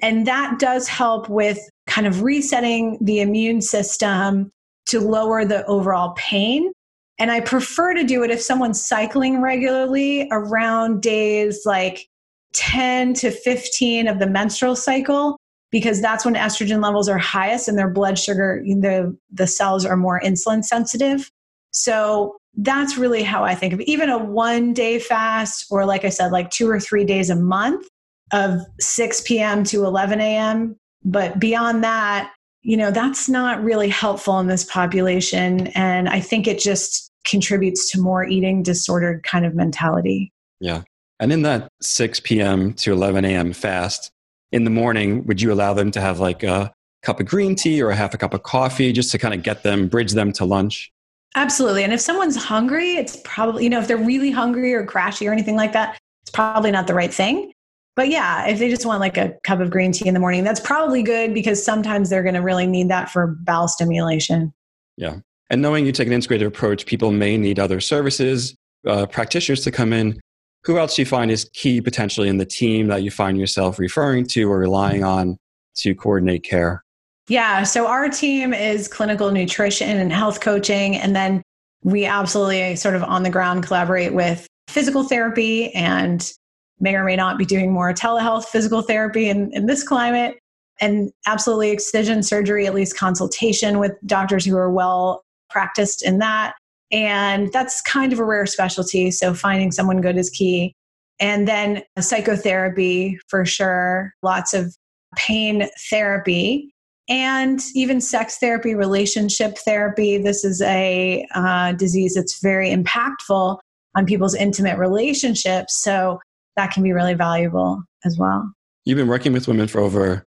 And 0.01 0.27
that 0.27 0.59
does 0.59 0.89
help 0.89 1.29
with 1.29 1.59
kind 1.87 2.05
of 2.07 2.23
resetting 2.23 2.97
the 2.99 3.21
immune 3.21 3.61
system 3.61 4.51
to 4.88 5.00
lower 5.00 5.45
the 5.45 5.65
overall 5.65 6.13
pain. 6.15 6.71
And 7.17 7.32
I 7.32 7.39
prefer 7.39 7.93
to 7.93 8.04
do 8.04 8.24
it 8.24 8.32
if 8.32 8.41
someone's 8.41 8.84
cycling 8.84 9.41
regularly 9.41 10.28
around 10.32 11.02
days 11.02 11.62
like 11.65 12.08
10 12.54 13.13
to 13.15 13.32
15 13.32 14.08
of 14.08 14.19
the 14.19 14.28
menstrual 14.28 14.76
cycle 14.76 15.38
because 15.71 16.02
that's 16.02 16.24
when 16.24 16.36
estrogen 16.36 16.82
levels 16.82 17.10
are 17.10 17.17
highest 17.17 17.67
and 17.67 17.78
their 17.78 17.89
blood 17.89 18.17
sugar 18.17 18.63
the 18.65 19.15
the 19.32 19.45
cells 19.45 19.86
are 19.86 19.98
more 19.98 20.21
insulin 20.21 20.63
sensitive 20.63 21.30
so 21.71 22.38
that's 22.60 22.98
really 22.98 23.24
how 23.24 23.43
i 23.43 23.54
think 23.54 23.74
of 23.74 23.82
it. 23.82 23.89
even 23.89 24.10
a 24.10 24.17
one 24.17 24.74
day 24.74 25.00
fast 25.00 25.65
or 25.69 25.86
like 25.86 26.06
i 26.06 26.10
said 26.10 26.32
like 26.32 26.50
two 26.50 26.69
or 26.69 26.80
three 26.80 27.04
days 27.04 27.30
a 27.30 27.36
month 27.36 27.86
of 28.32 28.62
6 28.80 29.21
p.m 29.21 29.65
to 29.65 29.84
11 29.84 30.21
a.m 30.21 30.78
but 31.04 31.38
beyond 31.38 31.84
that 31.84 32.34
you 32.65 32.75
know 32.75 32.91
that's 32.91 33.30
not 33.30 33.63
really 33.63 33.89
helpful 33.89 34.39
in 34.39 34.47
this 34.47 34.63
population 34.65 35.67
and 35.67 36.10
i 36.10 36.19
think 36.19 36.47
it 36.47 36.60
just 36.60 37.12
contributes 37.23 37.89
to 37.91 37.99
more 37.99 38.25
eating 38.25 38.63
disordered 38.63 39.23
kind 39.23 39.45
of 39.45 39.56
mentality 39.56 40.32
yeah 40.60 40.82
and 41.19 41.32
in 41.32 41.43
that 41.43 41.69
6 41.82 42.19
p.m 42.21 42.73
to 42.73 42.91
11 42.91 43.23
a.m 43.25 43.54
fast 43.54 44.12
in 44.56 44.63
the 44.63 44.69
morning, 44.69 45.25
would 45.25 45.41
you 45.41 45.51
allow 45.51 45.73
them 45.73 45.91
to 45.91 45.99
have 45.99 46.21
like 46.21 46.41
a 46.41 46.71
cup 47.04 47.19
of 47.19 47.25
green 47.25 47.56
tea 47.56 47.82
or 47.82 47.89
a 47.89 47.95
half 47.95 48.13
a 48.13 48.17
cup 48.17 48.34
of 48.34 48.43
coffee 48.43 48.93
just 48.93 49.12
to 49.12 49.17
kind 49.17 49.34
of 49.34 49.43
get 49.43 49.63
them, 49.63 49.89
bridge 49.89 50.13
them 50.13 50.32
to 50.32 50.45
lunch? 50.45 50.93
Absolutely. 51.36 51.84
And 51.84 51.91
if 51.91 51.99
someone's 51.99 52.38
hungry, 52.38 52.95
it's 52.95 53.17
probably, 53.25 53.65
you 53.65 53.69
know, 53.69 53.80
if 53.80 53.89
they're 53.89 53.97
really 53.97 54.32
hungry 54.32 54.73
or 54.73 54.86
crashy 54.86 55.28
or 55.28 55.34
anything 55.34 55.58
like 55.58 55.73
that, 55.73 55.97
it's 56.23 56.32
probably 56.32 56.71
not 56.71 56.88
the 56.88 56.93
right 56.93 57.13
thing. 57.13 57.51
But 57.95 58.10
yeah, 58.10 58.47
if 58.47 58.60
they 58.60 58.69
just 58.69 58.86
want 58.86 58.99
like 58.99 59.17
a 59.17 59.34
cup 59.43 59.60
of 59.60 59.69
green 59.69 59.91
tea 59.91 60.08
in 60.08 60.13
the 60.13 60.19
morning, 60.19 60.43
that's 60.43 60.60
probably 60.60 61.01
good 61.01 61.34
because 61.34 61.63
sometimes 61.63 62.10
they're 62.10 62.23
going 62.23 62.36
to 62.36 62.41
really 62.41 62.67
need 62.67 62.89
that 62.89 63.10
for 63.10 63.36
bowel 63.41 63.67
stimulation. 63.67 64.53
Yeah. 64.97 65.17
And 65.49 65.62
knowing 65.62 65.86
you 65.86 65.91
take 65.91 66.08
an 66.08 66.13
integrated 66.13 66.47
approach, 66.47 66.86
people 66.86 67.12
may 67.12 67.38
need 67.38 67.60
other 67.60 67.79
services, 67.79 68.55
uh, 68.86 69.05
practitioners 69.05 69.63
to 69.63 69.71
come 69.71 69.93
in 69.93 70.19
who 70.65 70.79
else 70.79 70.95
do 70.95 71.03
you 71.03 71.05
find 71.05 71.29
is 71.29 71.49
key 71.53 71.79
potentially 71.79 72.27
in 72.27 72.38
the 72.38 72.45
team 72.45 72.88
that 72.88 73.03
you 73.03 73.12
find 73.12 73.39
yourself 73.39 73.77
referring 73.77 74.25
to 74.25 74.51
or 74.51 74.58
relying 74.58 75.03
on 75.03 75.38
to 75.75 75.93
coordinate 75.93 76.43
care? 76.43 76.84
Yeah, 77.27 77.63
so 77.63 77.88
our 77.88 78.10
team 78.10 78.53
is 78.53 78.88
clinical 78.88 79.31
nutrition 79.31 79.97
and 79.97 80.12
health 80.12 80.41
coaching. 80.41 80.95
And 80.95 81.15
then 81.15 81.43
we 81.84 82.05
absolutely 82.05 82.75
sort 82.75 82.95
of 82.95 83.03
on 83.03 83.21
the 83.21 83.29
ground 83.29 83.63
collaborate 83.63 84.13
with 84.13 84.47
physical 84.67 85.03
therapy 85.03 85.71
and 85.73 86.31
may 86.79 86.95
or 86.95 87.03
may 87.03 87.15
not 87.15 87.38
be 87.38 87.45
doing 87.45 87.71
more 87.71 87.93
telehealth 87.93 88.45
physical 88.45 88.81
therapy 88.81 89.29
in, 89.29 89.51
in 89.53 89.65
this 89.65 89.83
climate. 89.83 90.38
And 90.81 91.11
absolutely 91.25 91.71
excision 91.71 92.21
surgery, 92.21 92.67
at 92.67 92.73
least 92.73 92.97
consultation 92.97 93.79
with 93.79 93.93
doctors 94.05 94.45
who 94.45 94.57
are 94.57 94.71
well 94.71 95.23
practiced 95.49 96.03
in 96.03 96.17
that. 96.19 96.55
And 96.91 97.51
that's 97.53 97.81
kind 97.81 98.11
of 98.11 98.19
a 98.19 98.25
rare 98.25 98.45
specialty. 98.45 99.09
So 99.11 99.33
finding 99.33 99.71
someone 99.71 100.01
good 100.01 100.17
is 100.17 100.29
key. 100.29 100.73
And 101.19 101.47
then 101.47 101.81
psychotherapy 101.97 103.17
for 103.29 103.45
sure, 103.45 104.13
lots 104.21 104.53
of 104.53 104.75
pain 105.15 105.69
therapy 105.89 106.73
and 107.07 107.61
even 107.73 108.01
sex 108.01 108.38
therapy, 108.38 108.75
relationship 108.75 109.57
therapy. 109.59 110.17
This 110.17 110.43
is 110.43 110.61
a 110.61 111.25
uh, 111.33 111.73
disease 111.73 112.15
that's 112.15 112.41
very 112.41 112.69
impactful 112.69 113.59
on 113.95 114.05
people's 114.05 114.35
intimate 114.35 114.77
relationships. 114.77 115.81
So 115.81 116.19
that 116.55 116.71
can 116.71 116.83
be 116.83 116.93
really 116.93 117.13
valuable 117.13 117.83
as 118.03 118.17
well. 118.17 118.51
You've 118.85 118.97
been 118.97 119.07
working 119.07 119.33
with 119.33 119.47
women 119.47 119.67
for 119.67 119.79
over 119.79 120.23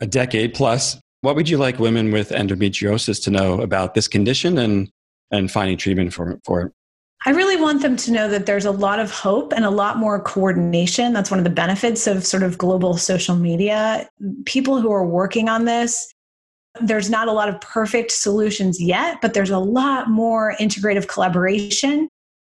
a 0.00 0.06
decade 0.06 0.54
plus. 0.54 0.98
What 1.20 1.36
would 1.36 1.48
you 1.48 1.58
like 1.58 1.78
women 1.78 2.12
with 2.12 2.30
endometriosis 2.30 3.22
to 3.24 3.30
know 3.30 3.60
about 3.60 3.94
this 3.94 4.08
condition 4.08 4.56
and 4.56 4.90
and 5.30 5.50
finding 5.50 5.76
treatment 5.76 6.12
for, 6.12 6.38
for 6.44 6.62
it. 6.62 6.72
I 7.26 7.30
really 7.30 7.60
want 7.60 7.82
them 7.82 7.96
to 7.96 8.12
know 8.12 8.28
that 8.28 8.46
there's 8.46 8.64
a 8.64 8.70
lot 8.70 8.98
of 8.98 9.10
hope 9.10 9.52
and 9.52 9.64
a 9.64 9.70
lot 9.70 9.98
more 9.98 10.20
coordination. 10.20 11.12
That's 11.12 11.30
one 11.30 11.38
of 11.38 11.44
the 11.44 11.50
benefits 11.50 12.06
of 12.06 12.24
sort 12.24 12.42
of 12.42 12.56
global 12.56 12.96
social 12.96 13.36
media. 13.36 14.08
People 14.46 14.80
who 14.80 14.90
are 14.90 15.04
working 15.04 15.48
on 15.48 15.66
this, 15.66 16.12
there's 16.80 17.10
not 17.10 17.28
a 17.28 17.32
lot 17.32 17.50
of 17.50 17.60
perfect 17.60 18.12
solutions 18.12 18.80
yet, 18.80 19.18
but 19.20 19.34
there's 19.34 19.50
a 19.50 19.58
lot 19.58 20.08
more 20.08 20.54
integrative 20.58 21.08
collaboration 21.08 22.08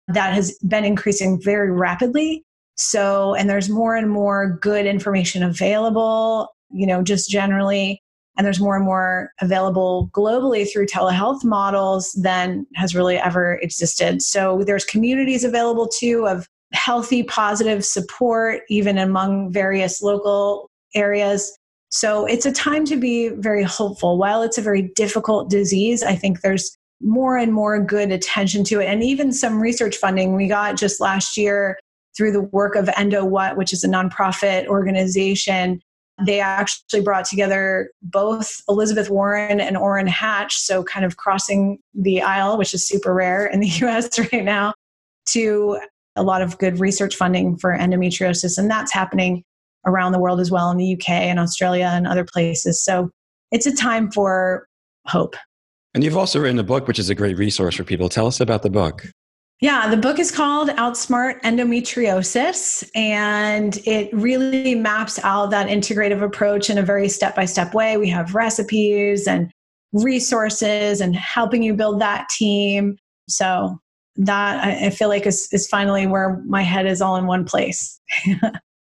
that 0.07 0.33
has 0.33 0.57
been 0.59 0.85
increasing 0.85 1.41
very 1.41 1.71
rapidly. 1.71 2.43
So, 2.79 3.35
and 3.35 3.49
there's 3.49 3.69
more 3.69 3.95
and 3.95 4.09
more 4.09 4.57
good 4.61 4.85
information 4.85 5.43
available, 5.43 6.55
you 6.71 6.87
know, 6.87 7.03
just 7.03 7.29
generally 7.29 8.01
and 8.39 8.45
there's 8.45 8.61
more 8.61 8.77
and 8.77 8.85
more 8.85 9.33
available 9.41 10.09
globally 10.13 10.65
through 10.71 10.85
telehealth 10.85 11.43
models 11.43 12.13
than 12.13 12.65
has 12.75 12.95
really 12.95 13.17
ever 13.17 13.55
existed. 13.55 14.21
So 14.21 14.63
there's 14.65 14.85
communities 14.85 15.43
available 15.43 15.89
too 15.89 16.25
of 16.25 16.47
healthy, 16.71 17.21
positive 17.23 17.83
support, 17.83 18.61
even 18.69 18.97
among 18.97 19.51
various 19.51 20.01
local 20.01 20.69
areas. 20.95 21.53
So 21.89 22.25
it's 22.25 22.45
a 22.45 22.51
time 22.53 22.85
to 22.85 22.95
be 22.95 23.27
very 23.27 23.63
hopeful. 23.63 24.17
While 24.17 24.41
it's 24.41 24.57
a 24.57 24.61
very 24.61 24.89
difficult 24.95 25.49
disease, 25.49 26.01
I 26.01 26.15
think 26.15 26.39
there's 26.39 26.77
more 27.01 27.35
and 27.35 27.53
more 27.53 27.83
good 27.83 28.09
attention 28.09 28.63
to 28.65 28.79
it. 28.79 28.85
And 28.85 29.03
even 29.03 29.33
some 29.33 29.59
research 29.59 29.97
funding 29.97 30.37
we 30.37 30.47
got 30.47 30.77
just 30.77 31.01
last 31.01 31.35
year 31.35 31.77
through 32.19 32.33
the 32.33 32.41
work 32.41 32.75
of 32.75 32.89
Endo 32.97 33.23
What, 33.23 33.55
which 33.55 33.71
is 33.71 33.81
a 33.85 33.87
nonprofit 33.87 34.67
organization 34.67 35.81
they 36.25 36.41
actually 36.41 36.99
brought 36.99 37.23
together 37.23 37.91
both 38.01 38.61
Elizabeth 38.67 39.09
Warren 39.09 39.61
and 39.61 39.77
Orrin 39.77 40.07
Hatch, 40.07 40.57
so 40.57 40.83
kind 40.83 41.05
of 41.05 41.15
crossing 41.15 41.79
the 41.93 42.21
aisle, 42.21 42.57
which 42.57 42.73
is 42.73 42.85
super 42.85 43.13
rare 43.13 43.45
in 43.45 43.61
the 43.61 43.67
US 43.83 44.19
right 44.19 44.43
now, 44.43 44.73
to 45.29 45.79
a 46.17 46.23
lot 46.23 46.41
of 46.41 46.57
good 46.57 46.77
research 46.79 47.15
funding 47.15 47.57
for 47.57 47.71
endometriosis. 47.71 48.57
And 48.57 48.69
that's 48.69 48.91
happening 48.91 49.43
around 49.85 50.11
the 50.11 50.19
world 50.19 50.41
as 50.41 50.51
well 50.51 50.69
in 50.71 50.77
the 50.77 50.93
UK 50.95 51.09
and 51.09 51.39
Australia 51.39 51.89
and 51.93 52.05
other 52.05 52.25
places. 52.25 52.83
So 52.83 53.09
it's 53.53 53.65
a 53.65 53.73
time 53.73 54.11
for 54.11 54.67
hope. 55.07 55.37
And 55.93 56.03
you've 56.03 56.17
also 56.17 56.41
written 56.41 56.59
a 56.59 56.63
book, 56.63 56.85
which 56.85 56.99
is 56.99 57.09
a 57.09 57.15
great 57.15 57.37
resource 57.37 57.75
for 57.75 57.85
people. 57.85 58.09
Tell 58.09 58.27
us 58.27 58.41
about 58.41 58.63
the 58.63 58.69
book. 58.69 59.05
Yeah, 59.61 59.89
the 59.89 59.97
book 59.97 60.19
is 60.19 60.31
called 60.31 60.69
Outsmart 60.69 61.41
Endometriosis, 61.41 62.89
and 62.95 63.77
it 63.85 64.09
really 64.13 64.73
maps 64.73 65.19
out 65.23 65.49
that 65.49 65.67
integrative 65.67 66.21
approach 66.21 66.69
in 66.69 66.77
a 66.77 66.81
very 66.81 67.09
step 67.09 67.35
by 67.35 67.43
step 67.43 67.73
way. 67.73 67.97
We 67.97 68.09
have 68.09 68.33
recipes 68.33 69.27
and 69.27 69.51
resources 69.91 71.01
and 71.01 71.13
helping 71.13 71.61
you 71.61 71.73
build 71.73 71.99
that 71.99 72.29
team. 72.29 72.97
So, 73.27 73.77
that 74.19 74.65
I 74.65 74.89
feel 74.89 75.07
like 75.07 75.25
is, 75.25 75.47
is 75.51 75.67
finally 75.67 76.05
where 76.05 76.41
my 76.45 76.61
head 76.61 76.85
is 76.85 77.01
all 77.01 77.15
in 77.15 77.25
one 77.25 77.45
place. 77.45 77.99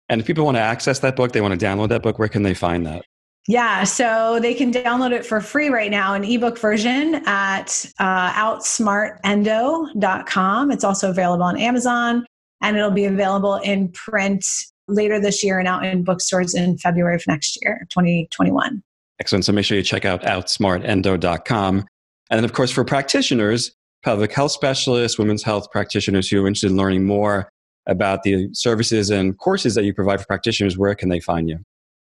and 0.08 0.20
if 0.20 0.26
people 0.26 0.44
want 0.44 0.56
to 0.56 0.60
access 0.60 1.00
that 1.00 1.16
book, 1.16 1.32
they 1.32 1.40
want 1.40 1.58
to 1.58 1.66
download 1.66 1.88
that 1.88 2.02
book, 2.02 2.18
where 2.18 2.28
can 2.28 2.44
they 2.44 2.54
find 2.54 2.86
that? 2.86 3.04
Yeah, 3.46 3.84
so 3.84 4.38
they 4.40 4.54
can 4.54 4.72
download 4.72 5.12
it 5.12 5.26
for 5.26 5.38
free 5.40 5.68
right 5.68 5.90
now, 5.90 6.14
an 6.14 6.24
ebook 6.24 6.58
version 6.58 7.16
at 7.26 7.84
uh, 7.98 8.32
outsmartendo.com. 8.32 10.70
It's 10.70 10.84
also 10.84 11.10
available 11.10 11.44
on 11.44 11.58
Amazon 11.58 12.24
and 12.64 12.78
it'll 12.78 12.90
be 12.90 13.04
available 13.04 13.56
in 13.56 13.90
print 13.90 14.46
later 14.88 15.20
this 15.20 15.44
year 15.44 15.58
and 15.58 15.68
out 15.68 15.84
in 15.84 16.02
bookstores 16.02 16.54
in 16.54 16.78
February 16.78 17.14
of 17.14 17.26
next 17.26 17.58
year, 17.62 17.86
2021. 17.90 18.82
Excellent. 19.20 19.44
So 19.44 19.52
make 19.52 19.66
sure 19.66 19.76
you 19.76 19.82
check 19.82 20.06
out 20.06 20.22
outsmartendo.com. 20.22 21.86
And 22.30 22.38
then, 22.38 22.44
of 22.44 22.54
course, 22.54 22.70
for 22.70 22.84
practitioners, 22.84 23.72
pelvic 24.02 24.32
health 24.32 24.52
specialists, 24.52 25.18
women's 25.18 25.42
health 25.42 25.70
practitioners 25.70 26.28
who 26.28 26.42
are 26.42 26.46
interested 26.46 26.70
in 26.70 26.76
learning 26.76 27.04
more 27.04 27.50
about 27.86 28.22
the 28.22 28.48
services 28.54 29.10
and 29.10 29.38
courses 29.38 29.74
that 29.74 29.84
you 29.84 29.92
provide 29.92 30.20
for 30.20 30.26
practitioners, 30.26 30.78
where 30.78 30.94
can 30.94 31.10
they 31.10 31.20
find 31.20 31.50
you? 31.50 31.58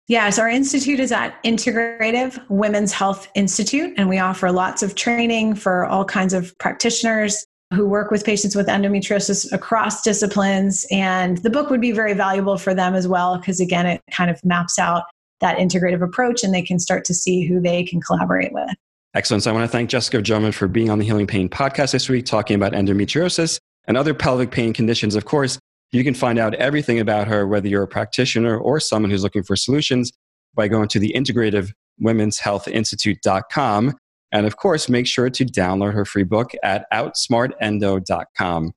Yes, 0.06 0.38
our 0.38 0.50
institute 0.50 1.00
is 1.00 1.12
at 1.12 1.42
Integrative 1.44 2.38
Women's 2.50 2.92
Health 2.92 3.26
Institute, 3.34 3.94
and 3.96 4.06
we 4.08 4.18
offer 4.18 4.52
lots 4.52 4.82
of 4.82 4.94
training 4.94 5.54
for 5.54 5.86
all 5.86 6.04
kinds 6.04 6.34
of 6.34 6.56
practitioners 6.58 7.46
who 7.72 7.88
work 7.88 8.10
with 8.10 8.22
patients 8.22 8.54
with 8.54 8.66
endometriosis 8.66 9.50
across 9.50 10.02
disciplines. 10.02 10.86
And 10.90 11.38
the 11.38 11.48
book 11.48 11.70
would 11.70 11.80
be 11.80 11.92
very 11.92 12.12
valuable 12.12 12.58
for 12.58 12.74
them 12.74 12.94
as 12.94 13.08
well, 13.08 13.38
because 13.38 13.60
again, 13.60 13.86
it 13.86 14.02
kind 14.10 14.30
of 14.30 14.44
maps 14.44 14.78
out 14.78 15.04
that 15.40 15.56
integrative 15.56 16.02
approach 16.02 16.44
and 16.44 16.52
they 16.52 16.62
can 16.62 16.78
start 16.78 17.06
to 17.06 17.14
see 17.14 17.46
who 17.46 17.58
they 17.58 17.82
can 17.82 18.00
collaborate 18.02 18.52
with. 18.52 18.70
Excellent. 19.14 19.42
So 19.42 19.50
I 19.50 19.54
want 19.54 19.64
to 19.64 19.68
thank 19.68 19.88
Jessica 19.88 20.20
Drummond 20.20 20.54
for 20.54 20.68
being 20.68 20.90
on 20.90 20.98
the 20.98 21.04
Healing 21.04 21.26
Pain 21.26 21.48
podcast 21.48 21.92
this 21.92 22.10
week, 22.10 22.26
talking 22.26 22.56
about 22.56 22.72
endometriosis 22.72 23.58
and 23.86 23.96
other 23.96 24.12
pelvic 24.12 24.50
pain 24.50 24.74
conditions. 24.74 25.14
Of 25.14 25.24
course, 25.24 25.58
you 25.94 26.04
can 26.04 26.14
find 26.14 26.38
out 26.38 26.54
everything 26.54 26.98
about 26.98 27.28
her, 27.28 27.46
whether 27.46 27.68
you're 27.68 27.82
a 27.82 27.88
practitioner 27.88 28.58
or 28.58 28.80
someone 28.80 29.10
who's 29.10 29.22
looking 29.22 29.42
for 29.42 29.56
solutions, 29.56 30.12
by 30.54 30.68
going 30.68 30.88
to 30.88 30.98
the 30.98 31.12
Integrative 31.14 31.72
Women's 31.98 32.38
Health 32.38 32.68
Institute.com. 32.68 33.96
And 34.32 34.46
of 34.46 34.56
course, 34.56 34.88
make 34.88 35.06
sure 35.06 35.30
to 35.30 35.44
download 35.44 35.94
her 35.94 36.04
free 36.04 36.24
book 36.24 36.52
at 36.62 36.86
outsmartendo.com. 36.92 38.72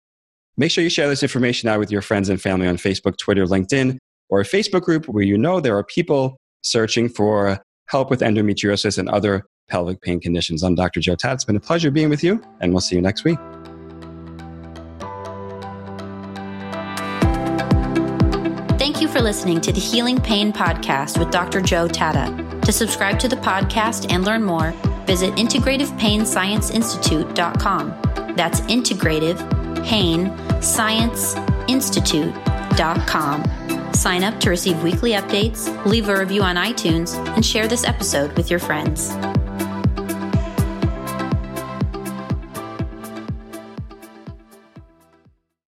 Make 0.57 0.71
sure 0.71 0.83
you 0.83 0.89
share 0.89 1.07
this 1.07 1.23
information 1.23 1.69
out 1.69 1.79
with 1.79 1.91
your 1.91 2.01
friends 2.01 2.29
and 2.29 2.41
family 2.41 2.67
on 2.67 2.77
Facebook, 2.77 3.17
Twitter, 3.17 3.45
LinkedIn, 3.45 3.97
or 4.29 4.41
a 4.41 4.43
Facebook 4.43 4.81
group 4.81 5.07
where 5.07 5.23
you 5.23 5.37
know 5.37 5.59
there 5.59 5.77
are 5.77 5.83
people 5.83 6.37
searching 6.61 7.09
for 7.09 7.59
help 7.87 8.09
with 8.09 8.21
endometriosis 8.21 8.97
and 8.97 9.07
other 9.09 9.45
pelvic 9.69 10.01
pain 10.01 10.19
conditions. 10.19 10.63
I'm 10.63 10.75
Dr. 10.75 10.99
Joe 10.99 11.15
Tatta. 11.15 11.35
It's 11.35 11.45
been 11.45 11.55
a 11.55 11.59
pleasure 11.59 11.91
being 11.91 12.09
with 12.09 12.23
you, 12.23 12.41
and 12.59 12.73
we'll 12.73 12.81
see 12.81 12.95
you 12.95 13.01
next 13.01 13.23
week. 13.23 13.39
For 19.17 19.23
listening 19.23 19.61
to 19.61 19.71
the 19.73 19.79
Healing 19.79 20.21
Pain 20.21 20.53
Podcast 20.53 21.17
with 21.17 21.31
Dr. 21.31 21.59
Joe 21.59 21.87
Tatta. 21.87 22.61
To 22.61 22.71
subscribe 22.71 23.17
to 23.17 23.27
the 23.27 23.37
podcast 23.37 24.13
and 24.13 24.23
learn 24.23 24.43
more, 24.43 24.73
visit 25.07 25.33
integrativepainscienceinstitute.com. 25.37 28.35
That's 28.35 28.61
integrative 28.61 29.83
pain 29.83 30.31
science 30.61 31.35
institute.com. 31.67 33.43
Sign 33.95 34.23
up 34.23 34.39
to 34.39 34.51
receive 34.51 34.83
weekly 34.83 35.13
updates, 35.13 35.83
leave 35.83 36.09
a 36.09 36.19
review 36.19 36.43
on 36.43 36.55
iTunes, 36.55 37.17
and 37.35 37.43
share 37.43 37.67
this 37.67 37.85
episode 37.85 38.37
with 38.37 38.51
your 38.51 38.59
friends. 38.59 39.17